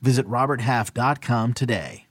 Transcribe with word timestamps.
Visit 0.00 0.26
RobertHalf.com 0.26 1.54
today. 1.54 2.06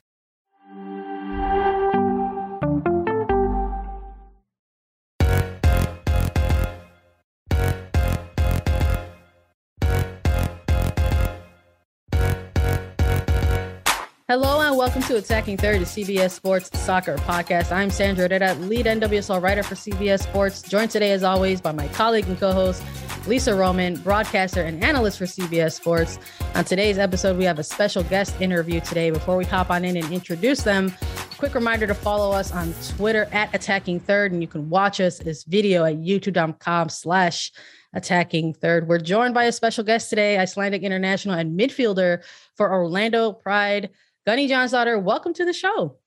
Hello 14.27 14.59
and 14.59 14.75
welcome 14.75 15.03
to 15.03 15.17
Attacking 15.17 15.55
Third, 15.55 15.81
the 15.81 15.86
CBS 15.86 16.31
Sports 16.31 16.77
Soccer 16.80 17.16
Podcast. 17.17 17.72
I'm 17.72 17.91
Sandra 17.91 18.27
Herrera, 18.27 18.55
lead 18.55 18.88
NWSL 18.88 19.39
writer 19.39 19.61
for 19.61 19.75
CBS 19.75 20.23
Sports, 20.23 20.63
joined 20.63 20.89
today 20.89 21.11
as 21.11 21.23
always 21.23 21.61
by 21.61 21.72
my 21.72 21.88
colleague 21.89 22.27
and 22.27 22.38
co-host 22.39 22.81
Lisa 23.27 23.55
Roman, 23.55 23.95
broadcaster 23.97 24.61
and 24.61 24.84
analyst 24.84 25.17
for 25.17 25.25
CBS 25.25 25.73
Sports. 25.73 26.20
On 26.53 26.63
today's 26.63 26.99
episode, 26.99 27.38
we 27.38 27.43
have 27.43 27.57
a 27.57 27.63
special 27.63 28.03
guest 28.03 28.39
interview 28.39 28.79
today. 28.81 29.09
Before 29.09 29.35
we 29.35 29.45
hop 29.45 29.71
on 29.71 29.83
in 29.83 29.97
and 29.97 30.11
introduce 30.13 30.61
them, 30.61 30.93
quick 31.38 31.55
reminder 31.55 31.88
to 31.88 31.95
follow 31.95 32.31
us 32.31 32.52
on 32.52 32.73
Twitter 32.95 33.27
at 33.31 33.53
Attacking 33.55 34.00
Third, 34.00 34.31
and 34.31 34.41
you 34.41 34.47
can 34.47 34.69
watch 34.69 35.00
us 35.00 35.17
this 35.17 35.44
video 35.44 35.85
at 35.85 35.95
youtube.com 35.95 36.89
slash 36.89 37.52
attacking 37.94 38.53
third. 38.53 38.88
We're 38.88 39.00
joined 39.00 39.33
by 39.33 39.45
a 39.45 39.52
special 39.52 39.83
guest 39.83 40.09
today, 40.09 40.38
Icelandic 40.38 40.83
international 40.83 41.35
and 41.35 41.59
midfielder 41.59 42.23
for 42.55 42.72
Orlando 42.72 43.31
Pride. 43.31 43.89
Gunny 44.28 44.47
Jónsdóttir, 44.47 45.02
welcome 45.02 45.33
to 45.33 45.45
the 45.45 45.53
show. 45.53 45.97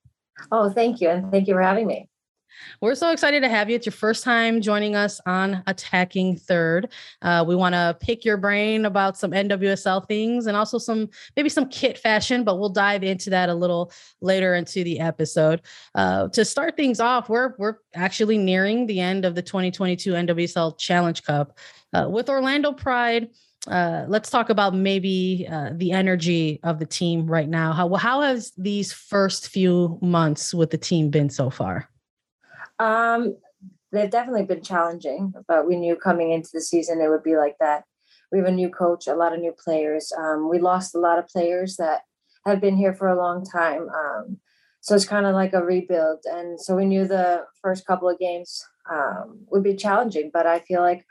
Oh, 0.51 0.69
thank 0.69 1.01
you. 1.01 1.09
And 1.09 1.31
thank 1.31 1.47
you 1.47 1.53
for 1.53 1.61
having 1.61 1.87
me. 1.87 2.07
We're 2.81 2.95
so 2.95 3.11
excited 3.11 3.41
to 3.41 3.49
have 3.49 3.69
you. 3.69 3.75
It's 3.75 3.85
your 3.85 3.93
first 3.93 4.23
time 4.23 4.61
joining 4.61 4.95
us 4.95 5.19
on 5.25 5.63
Attacking 5.67 6.37
Third. 6.37 6.91
Uh, 7.21 7.43
we 7.47 7.55
want 7.55 7.73
to 7.73 7.97
pick 7.99 8.25
your 8.25 8.37
brain 8.37 8.85
about 8.85 9.17
some 9.17 9.31
NWSL 9.31 10.07
things 10.07 10.47
and 10.47 10.55
also 10.55 10.77
some 10.77 11.09
maybe 11.35 11.49
some 11.49 11.67
kit 11.69 11.97
fashion, 11.97 12.43
but 12.43 12.59
we'll 12.59 12.69
dive 12.69 13.03
into 13.03 13.29
that 13.29 13.49
a 13.49 13.53
little 13.53 13.91
later 14.21 14.55
into 14.55 14.83
the 14.83 14.99
episode. 14.99 15.61
Uh, 15.95 16.27
to 16.29 16.45
start 16.45 16.75
things 16.77 16.99
off, 16.99 17.29
we're 17.29 17.53
we're 17.57 17.75
actually 17.95 18.37
nearing 18.37 18.85
the 18.87 18.99
end 18.99 19.25
of 19.25 19.35
the 19.35 19.41
2022 19.41 20.13
NWSL 20.13 20.77
Challenge 20.77 21.23
Cup 21.23 21.57
uh, 21.93 22.07
with 22.09 22.29
Orlando 22.29 22.71
Pride 22.71 23.29
uh, 23.67 24.05
let's 24.07 24.29
talk 24.29 24.49
about 24.49 24.73
maybe 24.73 25.47
uh, 25.51 25.71
the 25.73 25.91
energy 25.91 26.59
of 26.63 26.79
the 26.79 26.85
team 26.85 27.27
right 27.27 27.49
now. 27.49 27.73
How 27.73 27.93
how 27.95 28.21
has 28.21 28.53
these 28.57 28.93
first 28.93 29.49
few 29.49 29.99
months 30.01 30.53
with 30.53 30.69
the 30.71 30.77
team 30.77 31.09
been 31.09 31.29
so 31.29 31.49
far? 31.49 31.89
Um, 32.79 33.35
they've 33.91 34.09
definitely 34.09 34.45
been 34.45 34.63
challenging, 34.63 35.33
but 35.47 35.67
we 35.67 35.75
knew 35.75 35.95
coming 35.95 36.31
into 36.31 36.49
the 36.53 36.61
season 36.61 37.01
it 37.01 37.09
would 37.09 37.23
be 37.23 37.37
like 37.37 37.57
that. 37.59 37.83
We 38.31 38.37
have 38.37 38.47
a 38.47 38.51
new 38.51 38.69
coach, 38.69 39.07
a 39.07 39.15
lot 39.15 39.33
of 39.33 39.39
new 39.39 39.53
players. 39.63 40.11
Um, 40.17 40.49
we 40.49 40.59
lost 40.59 40.95
a 40.95 40.99
lot 40.99 41.19
of 41.19 41.27
players 41.27 41.77
that 41.77 42.01
have 42.45 42.61
been 42.61 42.77
here 42.77 42.93
for 42.93 43.07
a 43.07 43.17
long 43.17 43.43
time. 43.43 43.87
Um, 43.89 44.37
so 44.81 44.95
it's 44.95 45.05
kind 45.05 45.25
of 45.25 45.33
like 45.33 45.53
a 45.53 45.63
rebuild. 45.63 46.19
And 46.25 46.59
so 46.59 46.75
we 46.75 46.85
knew 46.85 47.07
the 47.07 47.45
first 47.61 47.85
couple 47.85 48.07
of 48.07 48.19
games 48.19 48.63
um, 48.91 49.45
would 49.51 49.63
be 49.63 49.75
challenging, 49.75 50.29
but 50.31 50.47
I 50.47 50.59
feel 50.59 50.81
like 50.81 51.05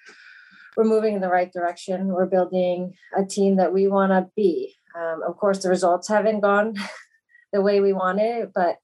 we're 0.76 0.84
moving 0.84 1.14
in 1.14 1.20
the 1.20 1.28
right 1.28 1.52
direction. 1.52 2.06
We're 2.06 2.26
building 2.26 2.94
a 3.16 3.24
team 3.24 3.56
that 3.56 3.72
we 3.72 3.88
want 3.88 4.12
to 4.12 4.30
be. 4.36 4.74
Um, 4.96 5.22
of 5.26 5.36
course, 5.36 5.62
the 5.62 5.68
results 5.68 6.08
haven't 6.08 6.40
gone 6.40 6.74
the 7.52 7.60
way 7.60 7.80
we 7.80 7.92
wanted, 7.92 8.52
but 8.54 8.76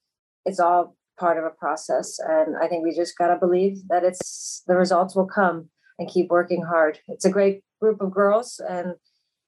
it's 0.44 0.60
all 0.60 0.96
part 1.18 1.38
of 1.38 1.44
a 1.44 1.50
process. 1.50 2.18
And 2.18 2.56
I 2.56 2.68
think 2.68 2.84
we 2.84 2.94
just 2.94 3.16
got 3.16 3.28
to 3.28 3.36
believe 3.36 3.78
that 3.88 4.04
it's 4.04 4.62
the 4.66 4.76
results 4.76 5.14
will 5.14 5.26
come 5.26 5.68
and 5.98 6.08
keep 6.08 6.28
working 6.28 6.62
hard. 6.62 6.98
It's 7.08 7.24
a 7.24 7.30
great 7.30 7.62
group 7.80 8.00
of 8.00 8.12
girls 8.12 8.60
and 8.68 8.94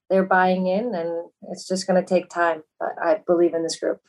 they're 0.09 0.25
buying 0.25 0.69
in, 0.69 0.95
and 0.95 1.31
it's 1.51 1.67
just 1.67 1.87
going 1.89 2.01
to 2.01 2.09
take 2.09 2.29
time. 2.29 2.63
But 2.79 2.91
I 3.03 3.23
believe 3.27 3.55
in 3.55 3.65
this 3.65 3.79
group 3.79 4.01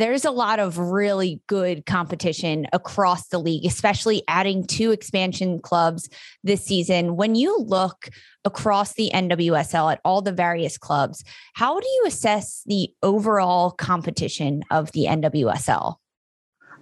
there's 0.00 0.24
a 0.24 0.30
lot 0.30 0.58
of 0.58 0.78
really 0.78 1.42
good 1.46 1.84
competition 1.84 2.66
across 2.72 3.28
the 3.28 3.38
league, 3.38 3.66
especially 3.66 4.22
adding 4.28 4.66
two 4.66 4.92
expansion 4.92 5.60
clubs 5.60 6.08
this 6.42 6.64
season. 6.64 7.16
When 7.16 7.34
you 7.34 7.58
look 7.58 8.08
across 8.44 8.94
the 8.94 9.10
NWSL 9.12 9.92
at 9.92 10.00
all 10.04 10.22
the 10.22 10.32
various 10.32 10.78
clubs, 10.78 11.22
how 11.52 11.78
do 11.78 11.86
you 11.86 12.04
assess 12.06 12.62
the 12.66 12.88
overall 13.02 13.72
competition 13.72 14.62
of 14.70 14.90
the 14.92 15.04
NWSL? 15.04 15.96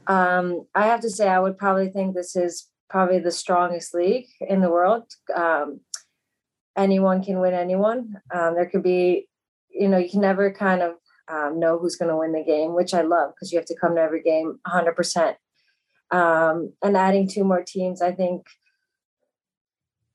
Um, 0.09 0.67
I 0.75 0.87
have 0.87 1.01
to 1.03 1.11
say, 1.11 1.29
I 1.29 1.39
would 1.39 1.59
probably 1.59 1.91
think 1.91 2.15
this 2.15 2.35
is 2.35 2.69
probably 2.89 3.19
the 3.19 3.31
strongest 3.31 3.95
league 3.95 4.27
in 4.41 4.63
the 4.63 4.71
world. 4.71 5.05
Um, 5.35 5.81
anyone 6.77 7.23
can 7.23 7.41
win 7.41 7.53
anyone. 7.53 8.17
Um, 8.35 8.55
there 8.55 8.69
could 8.69 8.83
be, 8.83 9.29
you 9.71 9.87
know, 9.87 9.99
you 9.99 10.09
can 10.09 10.23
never 10.23 10.51
kind 10.51 10.81
of 10.81 10.95
um, 11.31 11.61
know 11.61 11.79
who's 11.79 11.97
going 11.97 12.09
to 12.09 12.17
win 12.17 12.33
the 12.33 12.43
game, 12.43 12.75
which 12.75 12.95
I 12.95 13.03
love 13.03 13.35
because 13.35 13.53
you 13.53 13.59
have 13.59 13.67
to 13.67 13.77
come 13.77 13.97
to 13.97 14.01
every 14.01 14.23
game 14.23 14.59
100%. 14.67 15.35
Um, 16.11 16.73
and 16.83 16.97
adding 16.97 17.29
two 17.29 17.45
more 17.45 17.63
teams, 17.63 18.01
I 18.01 18.13
think 18.13 18.47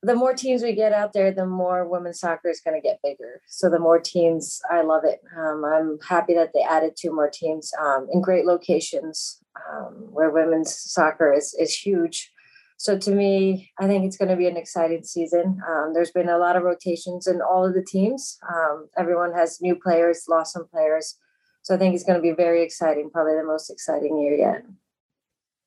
the 0.02 0.16
more 0.16 0.34
teams 0.34 0.64
we 0.64 0.74
get 0.74 0.92
out 0.92 1.14
there, 1.14 1.32
the 1.32 1.46
more 1.46 1.88
women's 1.88 2.20
soccer 2.20 2.50
is 2.50 2.62
going 2.62 2.80
to 2.80 2.86
get 2.86 3.00
bigger. 3.04 3.42
So 3.48 3.70
the 3.70 3.80
more 3.80 4.00
teams, 4.00 4.60
I 4.72 4.82
love 4.82 5.04
it. 5.06 5.22
Um, 5.38 5.64
I'm 5.64 6.00
happy 6.00 6.34
that 6.34 6.50
they 6.54 6.64
added 6.64 6.94
two 6.98 7.14
more 7.14 7.30
teams 7.30 7.72
um, 7.80 8.08
in 8.12 8.22
great 8.22 8.46
locations 8.46 9.43
um, 9.70 10.08
where 10.12 10.30
women's 10.30 10.76
soccer 10.76 11.34
is 11.34 11.56
is 11.60 11.74
huge. 11.74 12.32
So 12.78 12.98
to 12.98 13.12
me, 13.12 13.72
I 13.80 13.88
think 13.88 14.04
it's 14.04 14.18
going 14.18 14.30
to 14.30 14.36
be 14.36 14.48
an 14.48 14.58
exciting 14.58 15.04
season. 15.04 15.62
Um, 15.70 15.94
there's 15.94 16.12
been 16.12 16.28
a 16.28 16.38
lot 16.38 16.56
of 16.56 16.64
rotations 16.64 17.28
in 17.28 17.40
all 17.42 17.66
of 17.66 17.74
the 17.74 17.84
teams. 17.84 18.38
Um, 18.54 18.90
everyone 18.98 19.32
has 19.34 19.62
new 19.62 19.76
players, 19.76 20.26
lost 20.28 20.54
some 20.54 20.68
players. 20.68 21.18
So 21.62 21.74
I 21.74 21.78
think 21.78 21.96
it's 21.96 22.04
going 22.04 22.18
to 22.18 22.22
be 22.22 22.34
very 22.34 22.62
exciting, 22.62 23.10
probably 23.10 23.36
the 23.36 23.46
most 23.46 23.70
exciting 23.70 24.20
year 24.20 24.36
yet. 24.36 24.66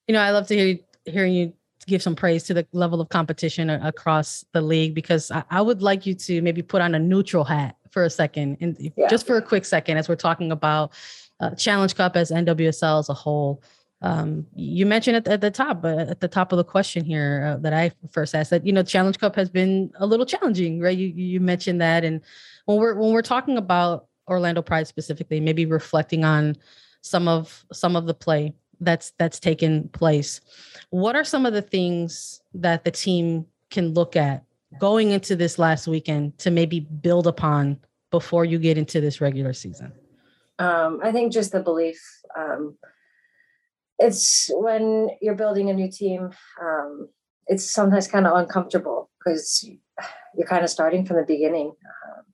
You 0.08 0.12
know, 0.12 0.20
I 0.20 0.30
love 0.30 0.46
to 0.48 0.56
hear 0.56 0.78
hearing 1.06 1.32
you 1.32 1.52
give 1.86 2.02
some 2.02 2.16
praise 2.16 2.42
to 2.44 2.54
the 2.54 2.66
level 2.72 3.00
of 3.00 3.08
competition 3.08 3.70
across 3.70 4.44
the 4.52 4.60
league 4.60 4.94
because 4.94 5.30
I, 5.30 5.44
I 5.50 5.62
would 5.62 5.82
like 5.82 6.04
you 6.04 6.14
to 6.14 6.42
maybe 6.42 6.60
put 6.60 6.82
on 6.82 6.94
a 6.94 6.98
neutral 6.98 7.44
hat 7.44 7.76
for 7.90 8.04
a 8.04 8.10
second 8.10 8.58
and 8.60 8.76
yeah. 8.78 9.08
just 9.08 9.26
for 9.26 9.36
a 9.36 9.42
quick 9.42 9.64
second 9.64 9.96
as 9.96 10.08
we're 10.08 10.16
talking 10.16 10.50
about 10.52 10.92
uh, 11.40 11.54
Challenge 11.54 11.94
Cup 11.94 12.16
as 12.16 12.30
NWSL 12.30 12.98
as 12.98 13.08
a 13.08 13.14
whole 13.14 13.62
um, 14.02 14.46
you 14.54 14.84
mentioned 14.84 15.16
at, 15.16 15.28
at 15.28 15.40
the 15.40 15.50
top, 15.50 15.84
uh, 15.84 15.96
at 16.08 16.20
the 16.20 16.28
top 16.28 16.52
of 16.52 16.58
the 16.58 16.64
question 16.64 17.04
here 17.04 17.54
uh, 17.54 17.60
that 17.62 17.72
I 17.72 17.92
first 18.10 18.34
asked 18.34 18.50
that 18.50 18.66
you 18.66 18.72
know 18.72 18.82
Challenge 18.82 19.18
Cup 19.18 19.34
has 19.36 19.48
been 19.48 19.90
a 19.96 20.06
little 20.06 20.26
challenging, 20.26 20.80
right? 20.80 20.96
You 20.96 21.08
you 21.08 21.40
mentioned 21.40 21.80
that, 21.80 22.04
and 22.04 22.20
when 22.66 22.78
we're 22.78 22.94
when 22.94 23.12
we're 23.12 23.22
talking 23.22 23.56
about 23.56 24.06
Orlando 24.28 24.60
Pride 24.60 24.86
specifically, 24.86 25.40
maybe 25.40 25.64
reflecting 25.64 26.24
on 26.24 26.56
some 27.00 27.26
of 27.26 27.64
some 27.72 27.96
of 27.96 28.06
the 28.06 28.14
play 28.14 28.54
that's 28.80 29.12
that's 29.18 29.40
taken 29.40 29.88
place. 29.88 30.40
What 30.90 31.16
are 31.16 31.24
some 31.24 31.46
of 31.46 31.54
the 31.54 31.62
things 31.62 32.42
that 32.54 32.84
the 32.84 32.90
team 32.90 33.46
can 33.70 33.94
look 33.94 34.14
at 34.14 34.44
going 34.78 35.10
into 35.10 35.36
this 35.36 35.58
last 35.58 35.86
weekend 35.88 36.36
to 36.38 36.50
maybe 36.50 36.80
build 36.80 37.26
upon 37.26 37.78
before 38.10 38.44
you 38.44 38.58
get 38.58 38.76
into 38.76 39.00
this 39.00 39.22
regular 39.22 39.54
season? 39.54 39.92
Um, 40.58 41.00
I 41.02 41.12
think 41.12 41.32
just 41.32 41.52
the 41.52 41.60
belief. 41.60 42.00
Um, 42.36 42.76
it's 43.98 44.50
when 44.52 45.10
you're 45.20 45.34
building 45.34 45.70
a 45.70 45.74
new 45.74 45.90
team 45.90 46.30
um, 46.60 47.08
it's 47.46 47.70
sometimes 47.70 48.08
kind 48.08 48.26
of 48.26 48.36
uncomfortable 48.36 49.10
because 49.18 49.68
you're 50.36 50.46
kind 50.46 50.64
of 50.64 50.70
starting 50.70 51.06
from 51.06 51.16
the 51.16 51.24
beginning 51.24 51.68
um, 51.68 52.24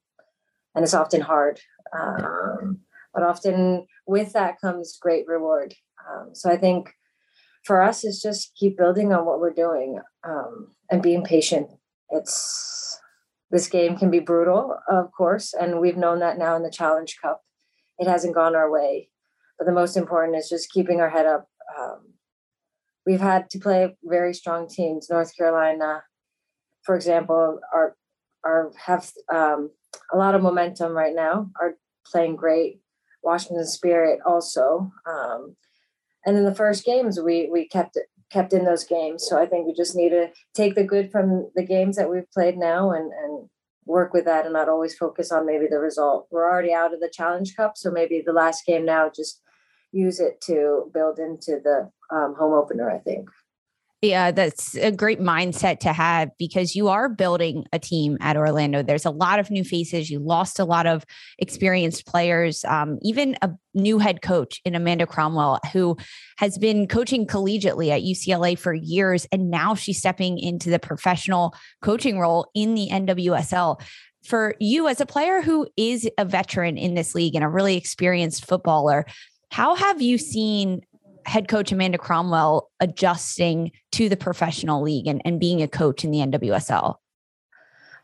and 0.75 0.83
it's 0.83 0.93
often 0.93 1.21
hard 1.21 1.59
um, 1.97 2.79
but 3.13 3.23
often 3.23 3.85
with 4.07 4.33
that 4.33 4.59
comes 4.59 4.97
great 4.99 5.25
reward. 5.27 5.73
Um, 6.09 6.31
so 6.33 6.51
i 6.51 6.57
think 6.57 6.93
for 7.63 7.81
us 7.81 8.03
is 8.03 8.21
just 8.21 8.53
keep 8.55 8.77
building 8.77 9.13
on 9.13 9.25
what 9.25 9.39
we're 9.39 9.53
doing 9.53 9.99
um, 10.27 10.67
and 10.91 11.01
being 11.01 11.23
patient. 11.23 11.69
It's 12.09 12.99
this 13.51 13.69
game 13.69 13.95
can 13.95 14.11
be 14.11 14.19
brutal 14.19 14.77
of 14.89 15.11
course 15.15 15.53
and 15.53 15.79
we've 15.79 15.95
known 15.95 16.19
that 16.19 16.37
now 16.37 16.55
in 16.55 16.63
the 16.63 16.71
challenge 16.71 17.17
cup. 17.21 17.41
It 17.99 18.07
hasn't 18.07 18.35
gone 18.35 18.55
our 18.55 18.69
way 18.69 19.09
but 19.57 19.65
the 19.65 19.71
most 19.71 19.95
important 19.95 20.37
is 20.37 20.49
just 20.49 20.71
keeping 20.71 20.99
our 20.99 21.09
head 21.09 21.25
up 21.25 21.47
um, 21.77 22.13
we've 23.05 23.19
had 23.19 23.49
to 23.51 23.59
play 23.59 23.95
very 24.03 24.33
strong 24.33 24.67
teams. 24.67 25.09
North 25.09 25.35
Carolina, 25.37 26.03
for 26.83 26.95
example, 26.95 27.59
are 27.73 27.95
are 28.43 28.71
have 28.85 29.09
um, 29.33 29.71
a 30.11 30.17
lot 30.17 30.35
of 30.35 30.41
momentum 30.41 30.91
right 30.93 31.15
now. 31.15 31.49
Are 31.59 31.75
playing 32.05 32.35
great. 32.35 32.79
Washington 33.23 33.65
Spirit 33.65 34.19
also. 34.25 34.91
Um, 35.05 35.55
and 36.25 36.37
in 36.37 36.43
the 36.43 36.55
first 36.55 36.85
games, 36.85 37.19
we 37.19 37.49
we 37.51 37.67
kept 37.67 37.97
kept 38.31 38.53
in 38.53 38.65
those 38.65 38.83
games. 38.83 39.25
So 39.27 39.41
I 39.41 39.45
think 39.45 39.67
we 39.67 39.73
just 39.73 39.95
need 39.95 40.09
to 40.09 40.31
take 40.53 40.75
the 40.75 40.83
good 40.83 41.11
from 41.11 41.49
the 41.55 41.65
games 41.65 41.95
that 41.95 42.09
we've 42.09 42.29
played 42.31 42.57
now 42.57 42.91
and 42.91 43.11
and 43.11 43.49
work 43.85 44.13
with 44.13 44.25
that 44.25 44.45
and 44.45 44.53
not 44.53 44.69
always 44.69 44.95
focus 44.95 45.31
on 45.31 45.45
maybe 45.45 45.67
the 45.69 45.79
result. 45.79 46.27
We're 46.31 46.49
already 46.49 46.73
out 46.73 46.93
of 46.93 47.01
the 47.01 47.11
Challenge 47.13 47.53
Cup, 47.55 47.73
so 47.77 47.91
maybe 47.91 48.23
the 48.25 48.31
last 48.31 48.65
game 48.65 48.85
now 48.85 49.11
just 49.13 49.41
use 49.93 50.19
it 50.19 50.41
to 50.41 50.91
build 50.93 51.19
into 51.19 51.59
the 51.63 51.89
um, 52.13 52.35
home 52.37 52.53
opener. 52.53 52.91
I 52.91 52.99
think. 52.99 53.29
Yeah, 54.03 54.31
that's 54.31 54.75
a 54.75 54.91
great 54.91 55.21
mindset 55.21 55.79
to 55.79 55.93
have 55.93 56.29
because 56.37 56.75
you 56.75 56.89
are 56.89 57.07
building 57.07 57.63
a 57.71 57.79
team 57.79 58.17
at 58.19 58.35
Orlando. 58.35 58.83
There's 58.83 59.05
a 59.05 59.09
lot 59.09 59.39
of 59.39 59.49
new 59.49 59.63
faces. 59.63 60.09
You 60.09 60.19
lost 60.19 60.59
a 60.59 60.65
lot 60.65 60.85
of 60.85 61.05
experienced 61.39 62.05
players, 62.05 62.65
um, 62.65 62.99
even 63.01 63.37
a 63.41 63.51
new 63.73 63.99
head 63.99 64.21
coach 64.21 64.59
in 64.65 64.75
Amanda 64.75 65.07
Cromwell, 65.07 65.59
who 65.71 65.95
has 66.37 66.57
been 66.57 66.85
coaching 66.85 67.25
collegiately 67.25 67.91
at 67.91 68.01
UCLA 68.01 68.59
for 68.59 68.73
years. 68.73 69.25
And 69.31 69.49
now 69.49 69.73
she's 69.73 69.99
stepping 69.99 70.37
into 70.37 70.69
the 70.69 70.79
professional 70.79 71.55
coaching 71.81 72.19
role 72.19 72.51
in 72.53 72.75
the 72.75 72.89
NWSL. 72.91 73.81
For 74.25 74.55
you, 74.59 74.89
as 74.89 74.99
a 74.99 75.05
player 75.05 75.41
who 75.41 75.65
is 75.77 76.09
a 76.17 76.25
veteran 76.25 76.77
in 76.77 76.93
this 76.93 77.15
league 77.15 77.35
and 77.35 77.43
a 77.43 77.49
really 77.49 77.77
experienced 77.77 78.45
footballer, 78.45 79.05
how 79.53 79.75
have 79.75 80.01
you 80.01 80.17
seen 80.17 80.81
head 81.27 81.47
coach 81.47 81.71
Amanda 81.71 81.99
Cromwell 81.99 82.71
adjusting 82.79 83.71
to 83.91 84.09
the 84.09 84.17
professional 84.17 84.81
league 84.81 85.05
and, 85.05 85.21
and 85.25 85.39
being 85.39 85.61
a 85.61 85.67
coach 85.67 86.03
in 86.03 86.09
the 86.09 86.17
NWSL? 86.17 86.95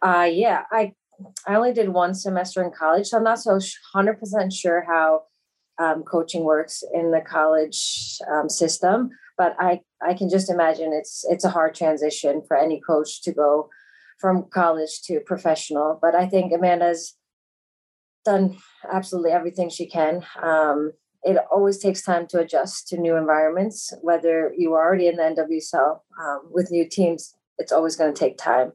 Uh, 0.04 0.30
yeah, 0.32 0.66
I 0.72 0.94
I 1.48 1.56
only 1.56 1.74
did 1.74 1.90
one 1.90 2.14
semester 2.14 2.64
in 2.64 2.70
college, 2.72 3.08
so 3.08 3.18
I'm 3.18 3.24
not 3.24 3.40
so 3.40 3.58
100% 3.96 4.54
sure 4.54 4.86
how 4.88 5.24
um, 5.80 6.04
coaching 6.04 6.44
works 6.44 6.84
in 6.94 7.10
the 7.10 7.22
college 7.22 8.20
um, 8.32 8.48
system. 8.48 9.10
But 9.36 9.56
I 9.60 9.82
I 10.04 10.14
can 10.14 10.30
just 10.30 10.52
imagine 10.52 10.94
it's 10.94 11.26
it's 11.30 11.46
a 11.46 11.50
hard 11.50 11.74
transition 11.74 12.44
for 12.48 12.58
any 12.58 12.80
coach 12.80 13.24
to 13.24 13.34
go 13.34 13.70
from 14.20 14.46
college 14.54 15.02
to 15.06 15.20
professional. 15.22 15.98
But 16.00 16.14
I 16.14 16.28
think 16.28 16.54
Amanda's 16.54 17.16
done 18.24 18.58
absolutely 18.92 19.32
everything 19.32 19.70
she 19.70 19.88
can. 19.88 20.24
Um, 20.44 20.92
it 21.24 21.38
always 21.52 21.78
takes 21.78 22.02
time 22.02 22.28
to 22.28 22.40
adjust 22.40 22.88
to 22.90 22.98
new 22.98 23.16
environments. 23.16 23.94
Whether 24.02 24.54
you 24.58 24.74
are 24.74 24.86
already 24.86 25.08
in 25.08 25.18
the 25.18 25.24
NWSL 25.24 26.00
um, 26.22 26.50
with 26.52 26.72
new 26.72 26.88
teams, 26.88 27.36
it's 27.58 27.72
always 27.72 27.96
going 27.96 28.14
to 28.14 28.20
take 28.20 28.38
time. 28.38 28.72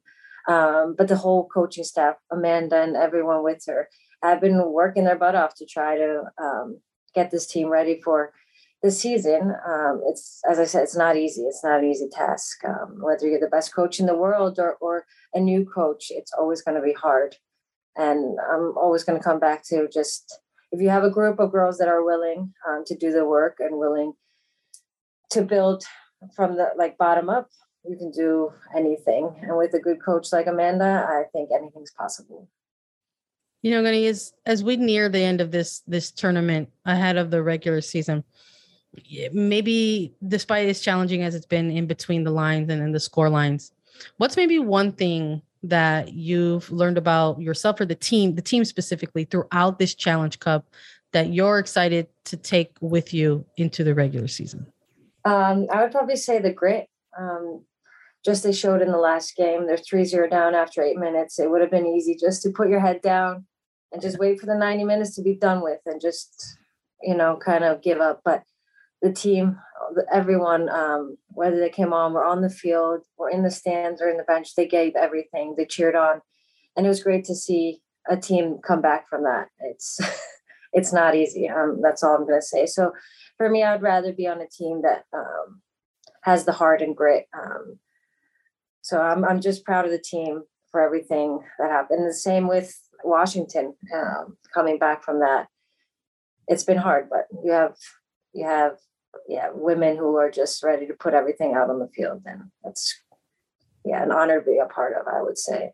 Um, 0.46 0.94
but 0.96 1.08
the 1.08 1.16
whole 1.16 1.48
coaching 1.48 1.84
staff, 1.84 2.16
Amanda 2.30 2.82
and 2.82 2.96
everyone 2.96 3.42
with 3.42 3.64
her, 3.66 3.88
have 4.22 4.40
been 4.40 4.72
working 4.72 5.04
their 5.04 5.18
butt 5.18 5.34
off 5.34 5.54
to 5.56 5.66
try 5.66 5.96
to 5.96 6.24
um, 6.42 6.80
get 7.14 7.30
this 7.30 7.46
team 7.46 7.68
ready 7.68 8.00
for 8.02 8.32
the 8.82 8.90
season. 8.90 9.54
Um, 9.66 10.02
it's 10.06 10.40
as 10.48 10.58
I 10.58 10.64
said, 10.64 10.82
it's 10.82 10.96
not 10.96 11.16
easy. 11.16 11.42
It's 11.42 11.64
not 11.64 11.80
an 11.80 11.90
easy 11.90 12.08
task. 12.12 12.62
Um, 12.64 12.98
whether 13.00 13.26
you're 13.26 13.40
the 13.40 13.48
best 13.48 13.74
coach 13.74 13.98
in 13.98 14.06
the 14.06 14.16
world 14.16 14.58
or 14.58 14.76
or 14.80 15.06
a 15.32 15.40
new 15.40 15.64
coach, 15.64 16.08
it's 16.10 16.32
always 16.38 16.60
going 16.60 16.76
to 16.76 16.86
be 16.86 16.92
hard. 16.92 17.36
And 17.96 18.38
I'm 18.52 18.76
always 18.76 19.04
going 19.04 19.18
to 19.18 19.24
come 19.24 19.38
back 19.38 19.64
to 19.68 19.88
just 19.90 20.40
if 20.74 20.80
you 20.80 20.90
have 20.90 21.04
a 21.04 21.10
group 21.10 21.38
of 21.38 21.52
girls 21.52 21.78
that 21.78 21.86
are 21.86 22.04
willing 22.04 22.52
um, 22.68 22.82
to 22.84 22.96
do 22.96 23.12
the 23.12 23.24
work 23.24 23.58
and 23.60 23.78
willing 23.78 24.12
to 25.30 25.42
build 25.42 25.84
from 26.34 26.56
the 26.56 26.70
like 26.76 26.98
bottom 26.98 27.30
up 27.30 27.48
you 27.86 27.96
can 27.98 28.10
do 28.10 28.50
anything. 28.74 29.30
And 29.42 29.58
with 29.58 29.74
a 29.74 29.78
good 29.78 30.02
coach 30.02 30.32
like 30.32 30.46
amanda 30.46 31.06
i 31.08 31.24
think 31.32 31.50
anything's 31.54 31.92
possible. 31.92 32.48
You 33.62 33.70
know 33.70 33.82
Gunny, 33.82 34.06
as 34.06 34.34
as 34.46 34.64
we 34.64 34.76
near 34.76 35.08
the 35.08 35.20
end 35.20 35.40
of 35.40 35.52
this 35.52 35.82
this 35.86 36.10
tournament 36.10 36.68
ahead 36.84 37.16
of 37.16 37.30
the 37.30 37.42
regular 37.42 37.80
season 37.80 38.24
maybe 39.32 40.14
despite 40.28 40.68
as 40.68 40.80
challenging 40.80 41.22
as 41.22 41.34
it's 41.34 41.46
been 41.46 41.68
in 41.70 41.86
between 41.86 42.22
the 42.22 42.30
lines 42.30 42.70
and 42.70 42.80
in 42.80 42.92
the 42.92 43.00
score 43.00 43.28
lines 43.28 43.72
what's 44.18 44.36
maybe 44.36 44.60
one 44.60 44.92
thing 44.92 45.42
that 45.64 46.12
you've 46.12 46.70
learned 46.70 46.98
about 46.98 47.40
yourself 47.40 47.80
or 47.80 47.86
the 47.86 47.94
team, 47.94 48.34
the 48.34 48.42
team 48.42 48.64
specifically 48.64 49.24
throughout 49.24 49.78
this 49.78 49.94
Challenge 49.94 50.38
Cup 50.38 50.66
that 51.12 51.32
you're 51.32 51.58
excited 51.58 52.06
to 52.26 52.36
take 52.36 52.76
with 52.80 53.14
you 53.14 53.44
into 53.56 53.84
the 53.84 53.94
regular 53.94 54.28
season? 54.28 54.66
Um, 55.24 55.66
I 55.72 55.82
would 55.82 55.92
probably 55.92 56.16
say 56.16 56.38
the 56.38 56.52
grit. 56.52 56.88
Um, 57.18 57.64
just 58.24 58.42
they 58.42 58.52
showed 58.52 58.82
in 58.82 58.90
the 58.90 58.98
last 58.98 59.36
game, 59.36 59.66
they're 59.66 59.76
3 59.76 60.04
0 60.04 60.28
down 60.28 60.54
after 60.54 60.82
eight 60.82 60.96
minutes. 60.96 61.38
It 61.38 61.50
would 61.50 61.60
have 61.60 61.70
been 61.70 61.86
easy 61.86 62.16
just 62.18 62.42
to 62.42 62.50
put 62.50 62.68
your 62.68 62.80
head 62.80 63.00
down 63.02 63.46
and 63.92 64.02
just 64.02 64.18
wait 64.18 64.40
for 64.40 64.46
the 64.46 64.54
90 64.54 64.84
minutes 64.84 65.14
to 65.16 65.22
be 65.22 65.34
done 65.34 65.62
with 65.62 65.80
and 65.86 66.00
just, 66.00 66.58
you 67.02 67.14
know, 67.14 67.36
kind 67.36 67.64
of 67.64 67.82
give 67.82 68.00
up. 68.00 68.22
But 68.24 68.42
the 69.04 69.12
team, 69.12 69.60
everyone, 70.10 70.70
um, 70.70 71.18
whether 71.28 71.60
they 71.60 71.68
came 71.68 71.92
on, 71.92 72.14
were 72.14 72.24
on 72.24 72.40
the 72.40 72.48
field, 72.48 73.02
or 73.18 73.30
in 73.30 73.42
the 73.42 73.50
stands, 73.50 74.00
or 74.00 74.08
in 74.08 74.16
the 74.16 74.24
bench, 74.24 74.54
they 74.54 74.66
gave 74.66 74.96
everything. 74.96 75.54
They 75.56 75.66
cheered 75.66 75.94
on, 75.94 76.22
and 76.74 76.86
it 76.86 76.88
was 76.88 77.02
great 77.02 77.26
to 77.26 77.34
see 77.34 77.82
a 78.08 78.16
team 78.16 78.58
come 78.66 78.80
back 78.80 79.06
from 79.10 79.24
that. 79.24 79.48
It's 79.60 80.00
it's 80.72 80.92
not 80.92 81.14
easy. 81.14 81.50
Um, 81.50 81.80
that's 81.82 82.02
all 82.02 82.16
I'm 82.16 82.26
going 82.26 82.40
to 82.40 82.46
say. 82.46 82.64
So 82.64 82.92
for 83.36 83.50
me, 83.50 83.62
I'd 83.62 83.82
rather 83.82 84.10
be 84.10 84.26
on 84.26 84.40
a 84.40 84.48
team 84.48 84.80
that 84.82 85.04
um, 85.12 85.60
has 86.22 86.46
the 86.46 86.52
heart 86.52 86.80
and 86.80 86.96
grit. 86.96 87.26
Um, 87.38 87.78
so 88.80 89.02
I'm 89.02 89.22
I'm 89.22 89.42
just 89.42 89.66
proud 89.66 89.84
of 89.84 89.90
the 89.90 89.98
team 89.98 90.44
for 90.70 90.80
everything 90.80 91.40
that 91.58 91.70
happened. 91.70 92.08
The 92.08 92.14
same 92.14 92.48
with 92.48 92.74
Washington 93.04 93.74
um, 93.94 94.38
coming 94.54 94.78
back 94.78 95.04
from 95.04 95.20
that. 95.20 95.48
It's 96.48 96.64
been 96.64 96.78
hard, 96.78 97.10
but 97.10 97.26
you 97.44 97.52
have 97.52 97.76
you 98.32 98.46
have 98.46 98.78
yeah, 99.28 99.48
women 99.52 99.96
who 99.96 100.16
are 100.16 100.30
just 100.30 100.62
ready 100.62 100.86
to 100.86 100.94
put 100.94 101.14
everything 101.14 101.54
out 101.54 101.70
on 101.70 101.78
the 101.78 101.88
field. 101.88 102.22
And 102.26 102.50
that's 102.62 102.94
yeah, 103.84 104.02
an 104.02 104.12
honor 104.12 104.40
to 104.40 104.46
be 104.50 104.58
a 104.58 104.66
part 104.66 104.94
of, 104.98 105.06
I 105.06 105.22
would 105.22 105.38
say. 105.38 105.72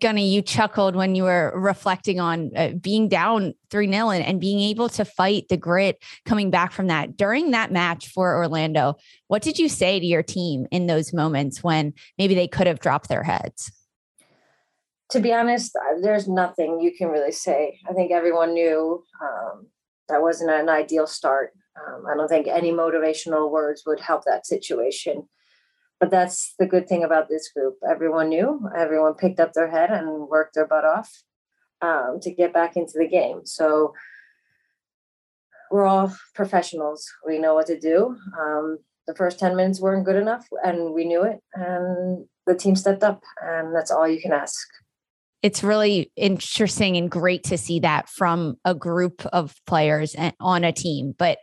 Gunny, 0.00 0.26
you 0.32 0.40
chuckled 0.40 0.96
when 0.96 1.14
you 1.14 1.24
were 1.24 1.52
reflecting 1.54 2.18
on 2.18 2.50
uh, 2.56 2.70
being 2.70 3.06
down 3.06 3.52
3 3.70 3.90
0 3.90 4.10
and, 4.10 4.24
and 4.24 4.40
being 4.40 4.60
able 4.60 4.88
to 4.90 5.04
fight 5.04 5.48
the 5.50 5.58
grit 5.58 6.02
coming 6.24 6.50
back 6.50 6.72
from 6.72 6.86
that. 6.86 7.18
During 7.18 7.50
that 7.50 7.70
match 7.70 8.08
for 8.08 8.34
Orlando, 8.36 8.96
what 9.28 9.42
did 9.42 9.58
you 9.58 9.68
say 9.68 10.00
to 10.00 10.06
your 10.06 10.22
team 10.22 10.66
in 10.70 10.86
those 10.86 11.12
moments 11.12 11.62
when 11.62 11.92
maybe 12.16 12.34
they 12.34 12.48
could 12.48 12.66
have 12.66 12.80
dropped 12.80 13.10
their 13.10 13.24
heads? 13.24 13.70
To 15.10 15.20
be 15.20 15.34
honest, 15.34 15.76
there's 16.00 16.26
nothing 16.26 16.80
you 16.80 16.96
can 16.96 17.08
really 17.08 17.32
say. 17.32 17.78
I 17.88 17.92
think 17.92 18.10
everyone 18.10 18.54
knew 18.54 19.04
um, 19.22 19.66
that 20.08 20.22
wasn't 20.22 20.50
an 20.50 20.70
ideal 20.70 21.06
start. 21.06 21.52
Um, 21.76 22.04
I 22.06 22.16
don't 22.16 22.28
think 22.28 22.46
any 22.46 22.72
motivational 22.72 23.50
words 23.50 23.82
would 23.86 24.00
help 24.00 24.24
that 24.24 24.46
situation. 24.46 25.28
But 26.00 26.10
that's 26.10 26.54
the 26.58 26.66
good 26.66 26.88
thing 26.88 27.04
about 27.04 27.28
this 27.28 27.50
group. 27.50 27.76
Everyone 27.88 28.28
knew, 28.28 28.68
everyone 28.76 29.14
picked 29.14 29.40
up 29.40 29.52
their 29.52 29.70
head 29.70 29.90
and 29.90 30.28
worked 30.28 30.54
their 30.54 30.66
butt 30.66 30.84
off 30.84 31.10
um, 31.80 32.18
to 32.22 32.32
get 32.32 32.52
back 32.52 32.76
into 32.76 32.94
the 32.96 33.08
game. 33.08 33.40
So 33.44 33.94
we're 35.70 35.86
all 35.86 36.14
professionals. 36.34 37.10
We 37.26 37.38
know 37.38 37.54
what 37.54 37.66
to 37.66 37.78
do. 37.78 38.16
Um, 38.38 38.78
the 39.06 39.14
first 39.14 39.38
10 39.38 39.56
minutes 39.56 39.80
weren't 39.80 40.04
good 40.04 40.16
enough, 40.16 40.46
and 40.64 40.92
we 40.92 41.04
knew 41.04 41.22
it. 41.24 41.40
And 41.54 42.26
the 42.46 42.54
team 42.54 42.76
stepped 42.76 43.02
up, 43.02 43.22
and 43.42 43.74
that's 43.74 43.90
all 43.90 44.08
you 44.08 44.20
can 44.20 44.32
ask 44.32 44.68
it's 45.44 45.62
really 45.62 46.10
interesting 46.16 46.96
and 46.96 47.10
great 47.10 47.44
to 47.44 47.58
see 47.58 47.78
that 47.80 48.08
from 48.08 48.56
a 48.64 48.74
group 48.74 49.26
of 49.26 49.54
players 49.66 50.16
on 50.40 50.64
a 50.64 50.72
team. 50.72 51.14
But 51.18 51.36